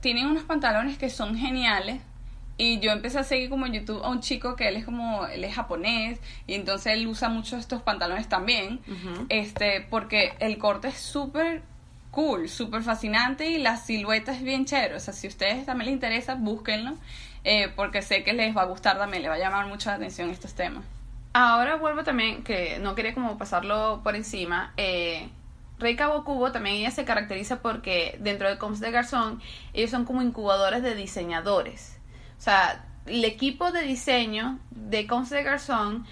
tienen 0.00 0.26
unos 0.26 0.44
pantalones 0.44 0.96
que 0.96 1.10
son 1.10 1.36
geniales. 1.36 2.00
Y 2.60 2.78
yo 2.78 2.92
empecé 2.92 3.18
a 3.18 3.24
seguir 3.24 3.48
como 3.48 3.64
en 3.64 3.72
YouTube 3.72 4.04
a 4.04 4.10
un 4.10 4.20
chico 4.20 4.54
que 4.54 4.68
él 4.68 4.76
es 4.76 4.84
como, 4.84 5.26
él 5.26 5.44
es 5.44 5.54
japonés, 5.54 6.20
y 6.46 6.52
entonces 6.52 6.92
él 6.92 7.06
usa 7.06 7.30
mucho 7.30 7.56
estos 7.56 7.80
pantalones 7.80 8.28
también, 8.28 8.80
este, 9.30 9.86
porque 9.88 10.34
el 10.40 10.58
corte 10.58 10.88
es 10.88 10.98
súper 10.98 11.62
cool, 12.10 12.50
súper 12.50 12.82
fascinante 12.82 13.48
y 13.48 13.56
la 13.56 13.78
silueta 13.78 14.32
es 14.32 14.42
bien 14.42 14.66
chévere. 14.66 14.94
O 14.96 15.00
sea, 15.00 15.14
si 15.14 15.26
a 15.26 15.30
ustedes 15.30 15.64
también 15.64 15.86
les 15.86 15.94
interesa, 15.94 16.34
búsquenlo, 16.34 16.98
eh, 17.44 17.72
porque 17.76 18.02
sé 18.02 18.24
que 18.24 18.34
les 18.34 18.54
va 18.54 18.60
a 18.60 18.66
gustar 18.66 18.98
también, 18.98 19.22
les 19.22 19.30
va 19.30 19.36
a 19.36 19.38
llamar 19.38 19.66
mucho 19.66 19.88
la 19.88 19.96
atención 19.96 20.28
estos 20.28 20.52
temas. 20.52 20.84
Ahora 21.32 21.76
vuelvo 21.76 22.04
también, 22.04 22.42
que 22.44 22.78
no 22.78 22.94
quería 22.94 23.14
como 23.14 23.38
pasarlo 23.38 24.02
por 24.04 24.16
encima. 24.16 24.74
Eh, 24.76 25.30
Rey 25.78 25.96
Kawakubo 25.96 26.52
también 26.52 26.76
ella 26.76 26.90
se 26.90 27.06
caracteriza 27.06 27.62
porque 27.62 28.18
dentro 28.20 28.50
de 28.50 28.58
Combs 28.58 28.80
de 28.80 28.90
Garzón, 28.90 29.40
ellos 29.72 29.90
son 29.90 30.04
como 30.04 30.20
incubadores 30.20 30.82
de 30.82 30.94
diseñadores. 30.94 31.99
O 32.40 32.42
sea, 32.42 32.86
el 33.04 33.22
equipo 33.26 33.70
de 33.70 33.82
diseño 33.82 34.58
de 34.70 35.06
Combs 35.06 35.28
de 35.28 35.42
Garzón, 35.42 36.06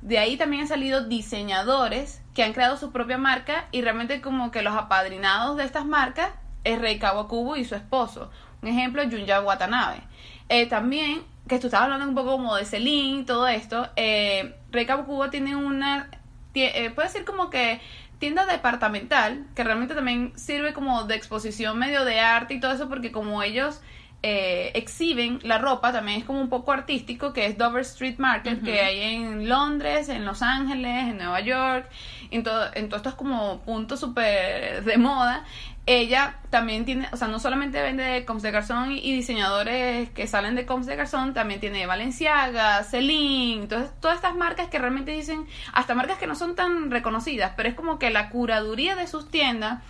de 0.00 0.20
ahí 0.20 0.36
también 0.36 0.62
han 0.62 0.68
salido 0.68 1.08
diseñadores 1.08 2.22
que 2.34 2.44
han 2.44 2.52
creado 2.52 2.76
su 2.76 2.92
propia 2.92 3.18
marca 3.18 3.66
y 3.72 3.82
realmente 3.82 4.20
como 4.20 4.52
que 4.52 4.62
los 4.62 4.76
apadrinados 4.76 5.56
de 5.56 5.64
estas 5.64 5.84
marcas 5.84 6.30
es 6.62 6.80
Rei 6.80 7.00
Kawakubo 7.00 7.56
y 7.56 7.64
su 7.64 7.74
esposo. 7.74 8.30
Un 8.62 8.68
ejemplo, 8.68 9.02
Junya 9.02 9.40
Watanabe. 9.40 10.02
Eh, 10.48 10.66
también, 10.66 11.24
que 11.48 11.58
tú 11.58 11.66
estabas 11.66 11.86
hablando 11.86 12.06
un 12.06 12.14
poco 12.14 12.30
como 12.30 12.54
de 12.54 12.64
Celine 12.64 13.24
todo 13.24 13.48
esto, 13.48 13.90
eh, 13.96 14.54
Rei 14.70 14.86
Kawakubo 14.86 15.30
tiene 15.30 15.56
una, 15.56 16.08
eh, 16.54 16.90
puede 16.90 17.08
ser 17.08 17.24
como 17.24 17.50
que 17.50 17.80
tienda 18.20 18.46
departamental, 18.46 19.46
que 19.56 19.64
realmente 19.64 19.96
también 19.96 20.32
sirve 20.38 20.74
como 20.74 21.02
de 21.02 21.16
exposición 21.16 21.76
medio 21.76 22.04
de 22.04 22.20
arte 22.20 22.54
y 22.54 22.60
todo 22.60 22.70
eso, 22.70 22.88
porque 22.88 23.10
como 23.10 23.42
ellos 23.42 23.80
eh, 24.24 24.70
exhiben 24.74 25.40
la 25.42 25.58
ropa, 25.58 25.92
también 25.92 26.20
es 26.20 26.24
como 26.24 26.40
un 26.40 26.48
poco 26.48 26.70
artístico, 26.70 27.32
que 27.32 27.46
es 27.46 27.58
Dover 27.58 27.82
Street 27.82 28.18
Market, 28.18 28.62
que 28.62 28.80
hay 28.80 29.14
en 29.14 29.48
Londres, 29.48 30.08
en 30.08 30.24
Los 30.24 30.42
Ángeles, 30.42 31.08
en 31.08 31.16
Nueva 31.16 31.40
York, 31.40 31.88
en, 32.30 32.44
todo, 32.44 32.70
en 32.74 32.88
todos 32.88 33.00
estos 33.00 33.16
como 33.16 33.62
puntos 33.62 33.98
súper 33.98 34.84
de 34.84 34.96
moda. 34.96 35.44
Ella 35.86 36.36
también 36.50 36.84
tiene, 36.84 37.08
o 37.10 37.16
sea, 37.16 37.26
no 37.26 37.40
solamente 37.40 37.82
vende 37.82 38.24
Coms 38.24 38.44
de 38.44 38.52
Garzón 38.52 38.92
y, 38.92 39.12
diseñadores 39.12 40.08
que 40.10 40.28
salen 40.28 40.54
de 40.54 40.66
Coms 40.66 40.86
de 40.86 40.94
Garzón, 40.94 41.34
también 41.34 41.58
tiene 41.58 41.86
Valenciaga, 41.86 42.84
Celine, 42.84 43.62
entonces 43.62 43.90
todas 44.00 44.14
estas 44.18 44.36
marcas 44.36 44.68
que 44.68 44.78
realmente 44.78 45.10
dicen, 45.10 45.48
hasta 45.72 45.96
marcas 45.96 46.18
que 46.18 46.28
no 46.28 46.36
son 46.36 46.54
tan 46.54 46.92
reconocidas, 46.92 47.54
pero 47.56 47.68
es 47.68 47.74
como 47.74 47.98
que 47.98 48.10
la 48.10 48.30
curaduría 48.30 48.94
de 48.94 49.08
sus 49.08 49.28
tiendas 49.28 49.82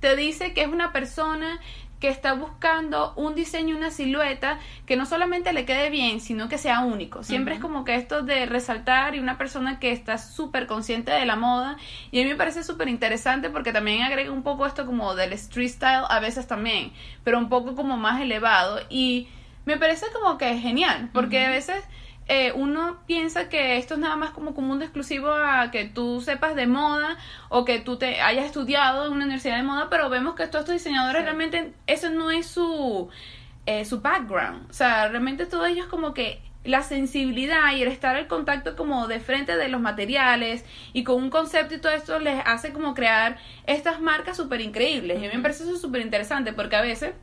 te 0.00 0.16
dice 0.16 0.52
que 0.52 0.62
es 0.62 0.68
una 0.68 0.92
persona 0.92 1.60
que 2.00 2.08
está 2.08 2.34
buscando 2.34 3.14
un 3.16 3.34
diseño, 3.34 3.76
una 3.76 3.90
silueta 3.90 4.58
que 4.84 4.96
no 4.96 5.06
solamente 5.06 5.52
le 5.52 5.64
quede 5.64 5.88
bien, 5.88 6.20
sino 6.20 6.48
que 6.48 6.58
sea 6.58 6.80
único. 6.80 7.22
Siempre 7.22 7.54
es 7.54 7.60
como 7.60 7.84
que 7.84 7.94
esto 7.94 8.22
de 8.22 8.46
resaltar 8.46 9.14
y 9.14 9.18
una 9.18 9.38
persona 9.38 9.78
que 9.78 9.92
está 9.92 10.18
súper 10.18 10.66
consciente 10.66 11.10
de 11.12 11.24
la 11.24 11.36
moda. 11.36 11.76
Y 12.10 12.20
a 12.20 12.24
mí 12.24 12.30
me 12.30 12.36
parece 12.36 12.64
súper 12.64 12.88
interesante 12.88 13.48
porque 13.48 13.72
también 13.72 14.02
agrega 14.02 14.30
un 14.30 14.42
poco 14.42 14.66
esto 14.66 14.84
como 14.84 15.14
del 15.14 15.32
street 15.32 15.70
style 15.70 16.04
a 16.08 16.20
veces 16.20 16.46
también, 16.46 16.92
pero 17.24 17.38
un 17.38 17.48
poco 17.48 17.74
como 17.74 17.96
más 17.96 18.20
elevado. 18.20 18.80
Y 18.90 19.28
me 19.64 19.78
parece 19.78 20.06
como 20.12 20.36
que 20.36 20.50
es 20.50 20.60
genial 20.60 21.08
porque 21.12 21.44
a 21.44 21.50
veces 21.50 21.82
eh, 22.28 22.52
uno 22.52 22.98
piensa 23.06 23.48
que 23.48 23.76
esto 23.76 23.94
es 23.94 24.00
nada 24.00 24.16
más 24.16 24.30
como 24.30 24.50
un 24.50 24.66
mundo 24.66 24.84
exclusivo 24.84 25.30
a 25.30 25.70
que 25.70 25.84
tú 25.84 26.20
sepas 26.20 26.56
de 26.56 26.66
moda 26.66 27.16
o 27.48 27.64
que 27.64 27.78
tú 27.78 27.98
te 27.98 28.20
hayas 28.20 28.46
estudiado 28.46 29.06
en 29.06 29.12
una 29.12 29.24
universidad 29.26 29.56
de 29.56 29.62
moda, 29.62 29.88
pero 29.88 30.10
vemos 30.10 30.34
que 30.34 30.46
todos 30.48 30.64
estos 30.64 30.74
diseñadores 30.74 31.22
realmente 31.22 31.72
eso 31.86 32.10
no 32.10 32.32
es 32.32 32.46
su, 32.46 33.08
eh, 33.66 33.84
su 33.84 34.00
background. 34.00 34.68
O 34.68 34.72
sea, 34.72 35.08
realmente 35.08 35.46
todos 35.46 35.68
ellos 35.68 35.86
como 35.86 36.14
que 36.14 36.42
la 36.64 36.82
sensibilidad 36.82 37.72
y 37.76 37.82
el 37.82 37.88
estar 37.88 38.16
en 38.16 38.26
contacto 38.26 38.74
como 38.74 39.06
de 39.06 39.20
frente 39.20 39.56
de 39.56 39.68
los 39.68 39.80
materiales 39.80 40.64
y 40.92 41.04
con 41.04 41.22
un 41.22 41.30
concepto 41.30 41.76
y 41.76 41.78
todo 41.78 41.92
esto 41.92 42.18
les 42.18 42.42
hace 42.44 42.72
como 42.72 42.94
crear 42.94 43.38
estas 43.66 44.00
marcas 44.00 44.36
súper 44.36 44.60
increíbles. 44.60 45.22
Y 45.22 45.26
a 45.26 45.30
mí 45.30 45.36
me 45.36 45.42
parece 45.42 45.62
eso 45.62 45.76
súper 45.76 46.00
interesante 46.00 46.52
porque 46.52 46.74
a 46.74 46.80
veces 46.80 47.14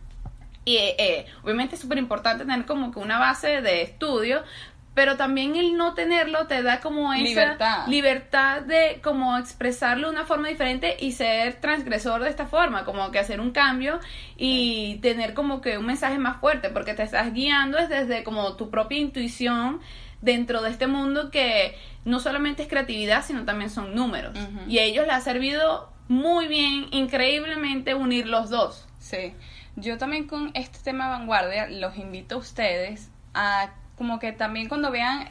y 0.66 0.78
eh, 0.78 1.26
obviamente 1.44 1.76
es 1.76 1.82
súper 1.82 1.98
importante 1.98 2.46
tener 2.46 2.66
como 2.66 2.92
que 2.92 3.00
una 3.00 3.20
base 3.20 3.62
de 3.62 3.82
estudio, 3.82 4.44
pero 4.94 5.18
también 5.18 5.56
el 5.56 5.76
no 5.76 5.94
tenerlo 5.94 6.46
te 6.46 6.62
da 6.62 6.80
como 6.80 7.14
esa 7.14 7.86
libertad. 7.88 8.62
de 8.62 9.00
como 9.02 9.38
expresarlo 9.38 10.10
de 10.10 10.14
una 10.16 10.26
forma 10.26 10.50
diferente 10.50 10.98
y 11.00 11.14
ser 11.14 11.56
transgresor 11.56 12.24
de 12.24 12.30
esta 12.30 12.46
forma, 12.46 12.86
como 12.86 13.10
que 13.12 13.20
hacer 13.20 13.42
un 13.42 13.52
cambio 13.52 14.00
y 14.38 15.00
tener 15.02 15.34
como 15.34 15.62
que 15.62 15.78
un 15.78 15.88
mensaje 15.88 16.18
más 16.20 16.40
fuerte, 16.40 16.70
porque 16.70 16.94
te 16.94 17.04
estás 17.04 17.34
guiando 17.34 17.78
desde 17.88 18.24
como 18.24 18.56
tu 18.56 18.70
propia 18.70 19.00
intuición 19.00 19.82
dentro 20.22 20.62
de 20.62 20.70
este 20.70 20.88
mundo 20.88 21.32
que 21.32 21.76
no 22.06 22.20
solamente 22.20 22.64
es 22.64 22.70
creatividad, 22.70 23.26
sino 23.26 23.46
también 23.46 23.70
son 23.70 23.96
números. 23.96 24.38
Y 24.68 24.78
a 24.78 24.84
ellos 24.84 25.08
les 25.08 25.16
ha 25.16 25.22
servido 25.22 25.92
muy 26.08 26.48
bien, 26.48 26.88
increíblemente 26.92 27.96
unir 27.96 28.28
los 28.28 28.50
dos. 28.50 28.88
Sí. 29.00 29.34
Yo 29.76 29.98
también 29.98 30.28
con 30.28 30.52
este 30.54 30.80
tema 30.84 31.10
vanguardia 31.10 31.68
los 31.68 31.98
invito 31.98 32.36
a 32.36 32.38
ustedes 32.38 33.10
a 33.34 33.72
como 33.98 34.20
que 34.20 34.32
también 34.32 34.68
cuando 34.70 34.92
vean 34.92 35.28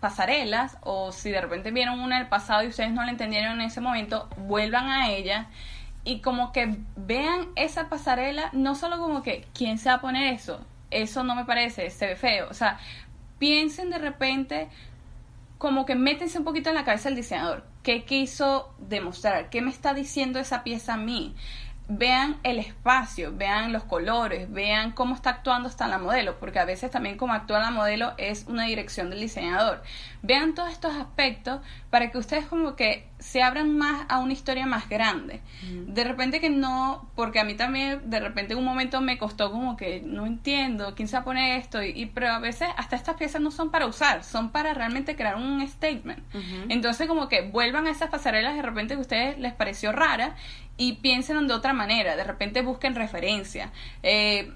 pasarelas 0.00 0.78
o 0.82 1.12
si 1.12 1.30
de 1.30 1.40
repente 1.40 1.70
vieron 1.70 2.00
una 2.00 2.16
en 2.16 2.22
el 2.22 2.28
pasado 2.28 2.62
y 2.62 2.68
ustedes 2.68 2.92
no 2.92 3.04
la 3.04 3.10
entendieron 3.10 3.60
en 3.60 3.66
ese 3.66 3.80
momento, 3.80 4.28
vuelvan 4.36 4.88
a 4.88 5.10
ella 5.10 5.48
y 6.04 6.20
como 6.20 6.52
que 6.52 6.76
vean 6.94 7.48
esa 7.56 7.88
pasarela, 7.88 8.50
no 8.52 8.76
solo 8.76 8.98
como 8.98 9.24
que, 9.24 9.44
¿quién 9.52 9.76
se 9.78 9.88
va 9.88 9.96
a 9.96 10.00
poner 10.00 10.32
eso? 10.32 10.64
Eso 10.92 11.24
no 11.24 11.34
me 11.34 11.44
parece, 11.44 11.90
se 11.90 12.06
ve 12.06 12.14
feo. 12.14 12.48
O 12.48 12.54
sea, 12.54 12.78
piensen 13.40 13.90
de 13.90 13.98
repente 13.98 14.68
como 15.58 15.84
que 15.84 15.96
métense 15.96 16.38
un 16.38 16.44
poquito 16.44 16.68
en 16.68 16.76
la 16.76 16.84
cabeza 16.84 17.08
del 17.08 17.16
diseñador. 17.16 17.64
¿Qué 17.82 18.04
quiso 18.04 18.72
demostrar? 18.78 19.50
¿Qué 19.50 19.62
me 19.62 19.70
está 19.70 19.94
diciendo 19.94 20.38
esa 20.38 20.62
pieza 20.62 20.94
a 20.94 20.96
mí? 20.96 21.34
Vean 21.88 22.38
el 22.42 22.58
espacio, 22.58 23.32
vean 23.36 23.72
los 23.72 23.84
colores, 23.84 24.50
vean 24.50 24.92
cómo 24.92 25.14
está 25.14 25.30
actuando 25.30 25.68
hasta 25.68 25.86
la 25.86 25.98
modelo, 25.98 26.38
porque 26.38 26.58
a 26.58 26.64
veces 26.64 26.90
también 26.90 27.16
como 27.16 27.32
actúa 27.32 27.60
la 27.60 27.70
modelo 27.70 28.14
es 28.18 28.46
una 28.48 28.64
dirección 28.64 29.10
del 29.10 29.20
diseñador. 29.20 29.82
Vean 30.22 30.54
todos 30.54 30.72
estos 30.72 30.94
aspectos 30.96 31.60
para 31.90 32.10
que 32.10 32.18
ustedes 32.18 32.46
como 32.46 32.74
que 32.74 33.08
se 33.18 33.42
abran 33.42 33.76
más 33.76 34.04
a 34.08 34.18
una 34.18 34.32
historia 34.32 34.66
más 34.66 34.88
grande. 34.88 35.40
De 35.86 36.04
repente 36.04 36.40
que 36.40 36.50
no, 36.50 37.10
porque 37.14 37.40
a 37.40 37.44
mí 37.44 37.54
también 37.54 38.10
de 38.10 38.20
repente 38.20 38.52
en 38.52 38.58
un 38.58 38.64
momento 38.64 39.00
me 39.00 39.16
costó 39.18 39.50
como 39.50 39.76
que 39.76 40.02
no 40.04 40.26
entiendo 40.26 40.94
quién 40.94 41.08
se 41.08 41.16
va 41.16 41.22
a 41.22 41.24
poner 41.24 41.58
esto, 41.58 41.82
y, 41.82 42.06
pero 42.06 42.28
a 42.28 42.38
veces 42.38 42.68
hasta 42.76 42.96
estas 42.96 43.16
piezas 43.16 43.40
no 43.40 43.50
son 43.50 43.70
para 43.70 43.86
usar, 43.86 44.22
son 44.22 44.50
para 44.50 44.74
realmente 44.74 45.16
crear 45.16 45.36
un 45.36 45.66
statement. 45.66 46.22
Entonces 46.68 47.08
como 47.08 47.28
que 47.28 47.42
vuelvan 47.42 47.86
a 47.86 47.90
esas 47.90 48.10
pasarelas 48.10 48.54
de 48.54 48.62
repente 48.62 48.94
que 48.94 48.98
a 48.98 49.02
ustedes 49.02 49.38
les 49.38 49.54
pareció 49.54 49.92
rara 49.92 50.36
y 50.76 50.94
piensen 50.94 51.46
de 51.46 51.54
otra 51.54 51.72
manera, 51.72 52.16
de 52.16 52.24
repente 52.24 52.62
busquen 52.62 52.94
referencia. 52.94 53.72
Eh, 54.02 54.52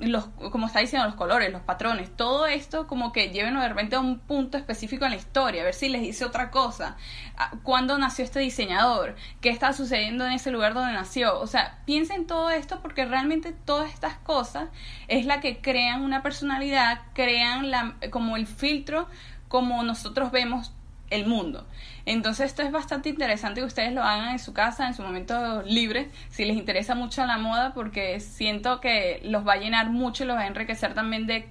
los, 0.00 0.26
como 0.50 0.66
está 0.66 0.80
diciendo, 0.80 1.06
los 1.06 1.16
colores, 1.16 1.52
los 1.52 1.62
patrones, 1.62 2.14
todo 2.16 2.46
esto 2.46 2.86
como 2.86 3.12
que 3.12 3.30
lleven 3.30 3.58
de 3.58 3.68
repente 3.68 3.96
a 3.96 4.00
un 4.00 4.18
punto 4.18 4.56
específico 4.56 5.04
en 5.04 5.12
la 5.12 5.16
historia, 5.16 5.62
a 5.62 5.64
ver 5.64 5.74
si 5.74 5.88
les 5.88 6.02
dice 6.02 6.24
otra 6.24 6.50
cosa, 6.50 6.96
ah, 7.36 7.52
cuándo 7.62 7.98
nació 7.98 8.24
este 8.24 8.40
diseñador, 8.40 9.16
qué 9.40 9.50
está 9.50 9.72
sucediendo 9.72 10.26
en 10.26 10.32
ese 10.32 10.50
lugar 10.50 10.74
donde 10.74 10.92
nació, 10.92 11.38
o 11.38 11.46
sea, 11.46 11.78
piensen 11.84 12.26
todo 12.26 12.50
esto 12.50 12.80
porque 12.80 13.04
realmente 13.04 13.52
todas 13.52 13.92
estas 13.92 14.16
cosas 14.18 14.68
es 15.08 15.26
la 15.26 15.40
que 15.40 15.60
crean 15.60 16.02
una 16.02 16.22
personalidad, 16.22 17.00
crean 17.14 17.70
la, 17.70 17.96
como 18.10 18.36
el 18.36 18.46
filtro 18.46 19.08
como 19.48 19.82
nosotros 19.82 20.30
vemos 20.30 20.72
el 21.10 21.26
mundo. 21.26 21.66
Entonces 22.06 22.46
esto 22.46 22.62
es 22.62 22.72
bastante 22.72 23.08
interesante 23.08 23.60
que 23.60 23.66
ustedes 23.66 23.92
lo 23.92 24.02
hagan 24.02 24.30
en 24.30 24.38
su 24.38 24.52
casa, 24.52 24.86
en 24.86 24.94
su 24.94 25.02
momento 25.02 25.62
libre, 25.62 26.08
si 26.30 26.44
les 26.44 26.56
interesa 26.56 26.94
mucho 26.94 27.24
la 27.26 27.38
moda, 27.38 27.74
porque 27.74 28.20
siento 28.20 28.80
que 28.80 29.20
los 29.24 29.46
va 29.46 29.54
a 29.54 29.56
llenar 29.56 29.90
mucho 29.90 30.24
y 30.24 30.26
los 30.26 30.36
va 30.36 30.42
a 30.42 30.46
enriquecer 30.46 30.94
también 30.94 31.26
de 31.26 31.48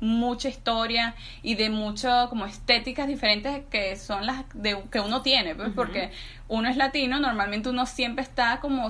mucha 0.00 0.48
historia 0.48 1.16
y 1.42 1.56
de 1.56 1.70
mucho 1.70 2.28
como 2.30 2.46
estéticas 2.46 3.08
diferentes 3.08 3.64
que 3.70 3.96
son 3.96 4.26
las 4.26 4.44
de, 4.54 4.78
que 4.92 5.00
uno 5.00 5.22
tiene, 5.22 5.54
pues, 5.54 5.70
porque 5.74 6.10
uno 6.46 6.68
es 6.68 6.76
latino, 6.76 7.18
normalmente 7.18 7.68
uno 7.68 7.86
siempre 7.86 8.22
está 8.22 8.60
como 8.60 8.88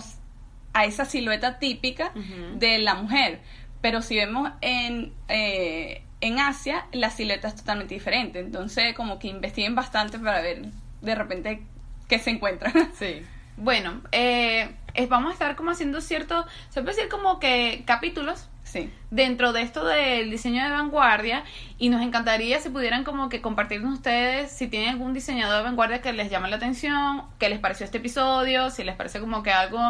a 0.75 0.85
esa 0.85 1.05
silueta 1.07 1.59
típica 1.59 2.13
de 2.57 2.79
la 2.79 2.95
mujer, 2.95 3.41
pero 3.81 4.03
si 4.03 4.17
vemos 4.17 4.51
en... 4.61 5.13
Eh, 5.29 6.03
en 6.21 6.39
Asia 6.39 6.87
la 6.93 7.11
silueta 7.11 7.49
es 7.49 7.57
totalmente 7.57 7.95
diferente. 7.95 8.41
Entonces, 8.41 8.95
como 8.95 9.19
que 9.19 9.29
investiguen 9.29 9.75
bastante 9.75 10.19
para 10.19 10.41
ver 10.41 10.67
de 11.01 11.15
repente 11.15 11.63
qué 12.09 12.19
se 12.19 12.31
encuentran. 12.31 12.73
Sí. 12.99 13.23
Bueno, 13.57 14.03
eh, 14.13 14.71
vamos 15.09 15.31
a 15.31 15.33
estar 15.33 15.57
como 15.57 15.73
haciendo 15.73 16.01
cierto, 16.01 16.47
se 16.69 16.81
puede 16.81 16.95
decir 16.95 17.11
como 17.11 17.41
que 17.41 17.83
capítulos 17.87 18.49
sí. 18.63 18.89
dentro 19.11 19.53
de 19.53 19.63
esto 19.63 19.85
del 19.85 20.31
diseño 20.31 20.63
de 20.63 20.71
vanguardia 20.71 21.43
y 21.77 21.89
nos 21.89 22.01
encantaría 22.01 22.61
si 22.61 22.69
pudieran 22.69 23.03
como 23.03 23.29
que 23.29 23.41
compartirnos 23.41 23.95
ustedes 23.95 24.53
si 24.53 24.69
tienen 24.69 24.91
algún 24.91 25.13
diseñador 25.13 25.59
de 25.59 25.65
vanguardia 25.65 26.01
que 26.01 26.13
les 26.13 26.31
llame 26.31 26.49
la 26.49 26.57
atención, 26.57 27.23
qué 27.41 27.49
les 27.49 27.59
pareció 27.59 27.85
este 27.85 27.99
episodio, 27.99 28.71
si 28.71 28.85
les 28.85 28.95
parece 28.95 29.19
como 29.19 29.43
que 29.43 29.51
algo 29.51 29.81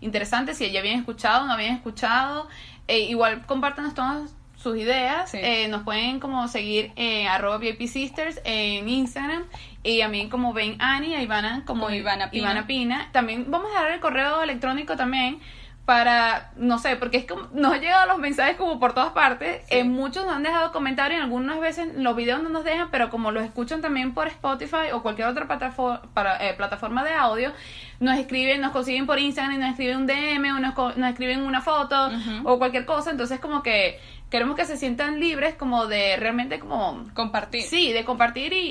interesante, 0.00 0.54
si 0.54 0.70
ya 0.70 0.78
habían 0.78 1.00
escuchado 1.00 1.46
no 1.46 1.52
habían 1.52 1.74
escuchado. 1.74 2.48
Eh, 2.86 3.00
igual 3.00 3.44
compártanos 3.46 3.94
todos 3.94 4.30
sus 4.66 4.76
ideas. 4.78 5.32
Eh, 5.32 5.68
nos 5.68 5.84
pueden 5.84 6.18
como 6.18 6.48
seguir 6.48 6.90
eh, 6.96 7.28
arroba 7.28 7.58
VIP 7.58 7.86
Sisters 7.86 8.40
en 8.42 8.88
Instagram 8.88 9.44
y 9.84 10.00
a 10.00 10.08
mí 10.08 10.28
como 10.28 10.52
ven 10.52 10.74
Ani, 10.80 11.14
a 11.14 11.22
Ivana 11.22 11.62
como, 11.64 11.88
Ivana, 11.88 12.66
Pina. 12.66 13.08
También 13.12 13.46
vamos 13.48 13.70
a 13.76 13.82
dar 13.82 13.92
el 13.92 14.00
correo 14.00 14.42
electrónico 14.42 14.96
también 14.96 15.38
para, 15.86 16.50
no 16.56 16.80
sé, 16.80 16.96
porque 16.96 17.16
es 17.16 17.26
como, 17.26 17.46
nos 17.52 17.74
han 17.74 17.80
llegado 17.80 18.08
los 18.08 18.18
mensajes 18.18 18.56
como 18.56 18.80
por 18.80 18.92
todas 18.92 19.12
partes, 19.12 19.64
eh, 19.70 19.84
muchos 19.84 20.26
nos 20.26 20.34
han 20.34 20.42
dejado 20.42 20.72
comentarios, 20.72 21.22
algunas 21.22 21.60
veces 21.60 21.94
los 21.94 22.16
videos 22.16 22.42
no 22.42 22.48
nos 22.48 22.64
dejan, 22.64 22.90
pero 22.90 23.08
como 23.08 23.30
los 23.30 23.44
escuchan 23.44 23.82
también 23.82 24.12
por 24.12 24.26
Spotify 24.26 24.90
o 24.92 25.02
cualquier 25.02 25.28
otra 25.28 25.46
plataforma, 25.46 26.02
para, 26.12 26.44
eh, 26.44 26.54
plataforma 26.54 27.04
de 27.04 27.12
audio, 27.12 27.52
nos 28.00 28.18
escriben, 28.18 28.60
nos 28.60 28.72
consiguen 28.72 29.06
por 29.06 29.20
Instagram 29.20 29.54
y 29.54 29.58
nos 29.58 29.70
escriben 29.70 29.98
un 29.98 30.06
DM 30.08 30.56
o 30.56 30.58
nos, 30.58 30.96
nos 30.96 31.08
escriben 31.08 31.42
una 31.42 31.62
foto 31.62 32.10
o 32.42 32.58
cualquier 32.58 32.84
cosa, 32.84 33.12
entonces 33.12 33.38
como 33.38 33.62
que 33.62 34.00
queremos 34.30 34.56
que 34.56 34.64
se 34.64 34.76
sientan 34.76 35.20
libres 35.20 35.54
como 35.54 35.86
de 35.86 36.16
realmente 36.16 36.58
como 36.58 37.04
compartir. 37.14 37.62
Sí, 37.62 37.92
de 37.92 38.04
compartir 38.04 38.52
y, 38.52 38.70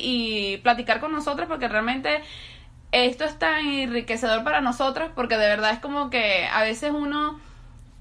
y 0.54 0.58
platicar 0.58 1.00
con 1.00 1.12
nosotros 1.12 1.48
porque 1.48 1.68
realmente 1.68 2.22
esto 2.92 3.26
es 3.26 3.38
tan 3.38 3.66
enriquecedor 3.66 4.44
para 4.44 4.62
nosotros 4.62 5.12
porque 5.16 5.38
de 5.38 5.48
verdad 5.48 5.72
es 5.72 5.80
como 5.80 6.10
que 6.10 6.48
a 6.48 6.64
veces 6.64 6.92
uno 6.92 7.40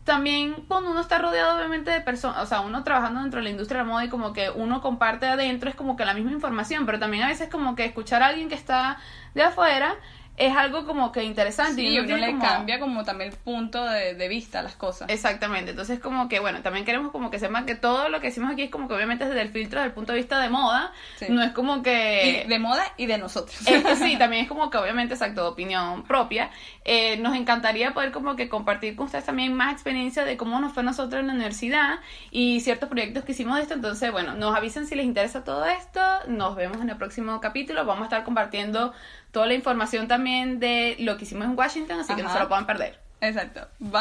también 0.05 0.55
cuando 0.69 0.91
uno 0.91 1.01
está 1.01 1.19
rodeado 1.19 1.57
obviamente 1.57 1.91
de 1.91 2.01
personas, 2.01 2.43
o 2.43 2.47
sea, 2.47 2.61
uno 2.61 2.85
trabajando 2.85 3.23
dentro 3.23 3.41
de 3.41 3.45
la 3.45 3.51
industria 3.51 3.81
de 3.81 3.87
la 3.87 3.93
moda 3.93 4.05
y 4.05 4.09
como 4.09 4.33
que 4.33 4.51
uno 4.51 4.83
comparte 4.83 5.27
adentro 5.27 5.71
es 5.71 5.75
como 5.75 5.97
que 5.97 6.05
la 6.05 6.15
misma 6.15 6.31
información, 6.33 6.85
pero 6.87 6.99
también 6.99 7.25
a 7.25 7.29
veces 7.29 7.49
como 7.49 7.75
que 7.75 7.87
escuchar 7.87 8.23
a 8.23 8.27
alguien 8.27 8.49
que 8.49 8.55
está 8.55 8.99
de 9.35 9.43
afuera 9.43 9.97
es 10.37 10.57
algo 10.57 10.85
como 10.87 11.13
que 11.13 11.23
interesante. 11.23 11.83
Sí, 11.83 11.89
y 11.89 11.99
uno 12.01 12.17
le 12.17 12.27
como- 12.33 12.43
cambia 12.45 12.81
como 12.81 13.05
también 13.05 13.31
el 13.31 13.37
punto 13.37 13.85
de, 13.85 14.15
de 14.15 14.29
vista 14.29 14.59
a 14.59 14.63
las 14.63 14.75
cosas. 14.77 15.09
Exactamente, 15.09 15.71
entonces 15.71 16.01
como 16.01 16.29
que 16.29 16.41
bueno, 16.41 16.61
también 16.63 16.85
queremos 16.85 17.13
como 17.13 17.31
que 17.31 17.39
sepan 17.39 17.67
que 17.67 17.75
todo 17.77 18.09
lo 18.09 18.21
que 18.21 18.29
decimos 18.29 18.51
aquí 18.53 18.63
es 18.63 18.71
como 18.71 18.89
que 18.89 18.95
obviamente 18.95 19.27
desde 19.27 19.41
el 19.43 19.49
filtro, 19.51 19.79
desde 19.81 19.89
el 19.89 19.95
punto 19.95 20.13
de 20.13 20.19
vista 20.19 20.41
de 20.41 20.49
moda, 20.49 20.93
Sí. 21.19 21.27
no 21.29 21.43
es 21.43 21.53
como 21.53 21.83
que... 21.83 22.43
Y 22.45 22.49
de 22.49 22.59
moda 22.59 22.83
y 22.97 23.07
de 23.07 23.19
nosotros. 23.19 23.57
Es 23.67 23.85
que 23.85 23.97
sí, 23.97 24.17
también 24.19 24.43
es 24.43 24.49
como 24.49 24.71
que 24.71 24.79
obviamente, 24.79 25.15
exacto, 25.15 25.49
opinión 25.49 26.03
propia. 26.05 26.51
Eh, 26.85 27.17
nos 27.19 27.37
encantaría 27.37 27.95
poder 27.95 28.11
como 28.11 28.35
que 28.37 28.49
compartir 28.49 28.97
con 28.97 29.07
ustedes 29.07 29.25
también 29.25 29.55
más 29.55 29.73
experiencia 29.73 30.25
de 30.25 30.37
cómo 30.37 30.59
nos 30.61 30.73
fue 30.73 30.83
a 30.83 30.87
nosotros 30.87 31.21
en 31.21 31.29
la 31.29 31.33
universidad 31.35 32.01
y 32.31 32.61
ciertos 32.61 32.89
proyectos 32.89 33.25
que 33.25 33.33
hicimos 33.33 33.57
de 33.57 33.63
esto. 33.63 33.75
Entonces, 33.75 34.11
bueno, 34.11 34.35
nos 34.35 34.57
avisen 34.57 34.87
si 34.87 34.95
les 34.97 35.07
interesa 35.07 35.45
todo 35.45 35.65
esto. 35.65 36.01
Nos 36.27 36.57
vemos 36.57 36.81
en 36.81 36.91
el 36.91 36.97
próximo 36.97 37.41
capítulo. 37.41 37.85
Vamos 37.85 38.03
a 38.03 38.05
estar 38.07 38.25
compartiendo 38.25 38.93
toda 39.35 39.47
la 39.47 39.55
información 39.55 40.09
también 40.09 40.61
de 40.61 40.97
lo 41.01 41.19
que 41.19 41.25
hicimos 41.25 41.45
en 41.45 41.59
Washington, 41.59 42.01
así 42.01 42.15
que 42.15 42.23
no 42.23 42.33
se 42.33 42.39
lo 42.39 42.49
puedan 42.49 42.65
perder. 42.65 42.99
Exacto. 43.21 43.69
Bye. 43.81 43.99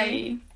Bye. 0.00 0.55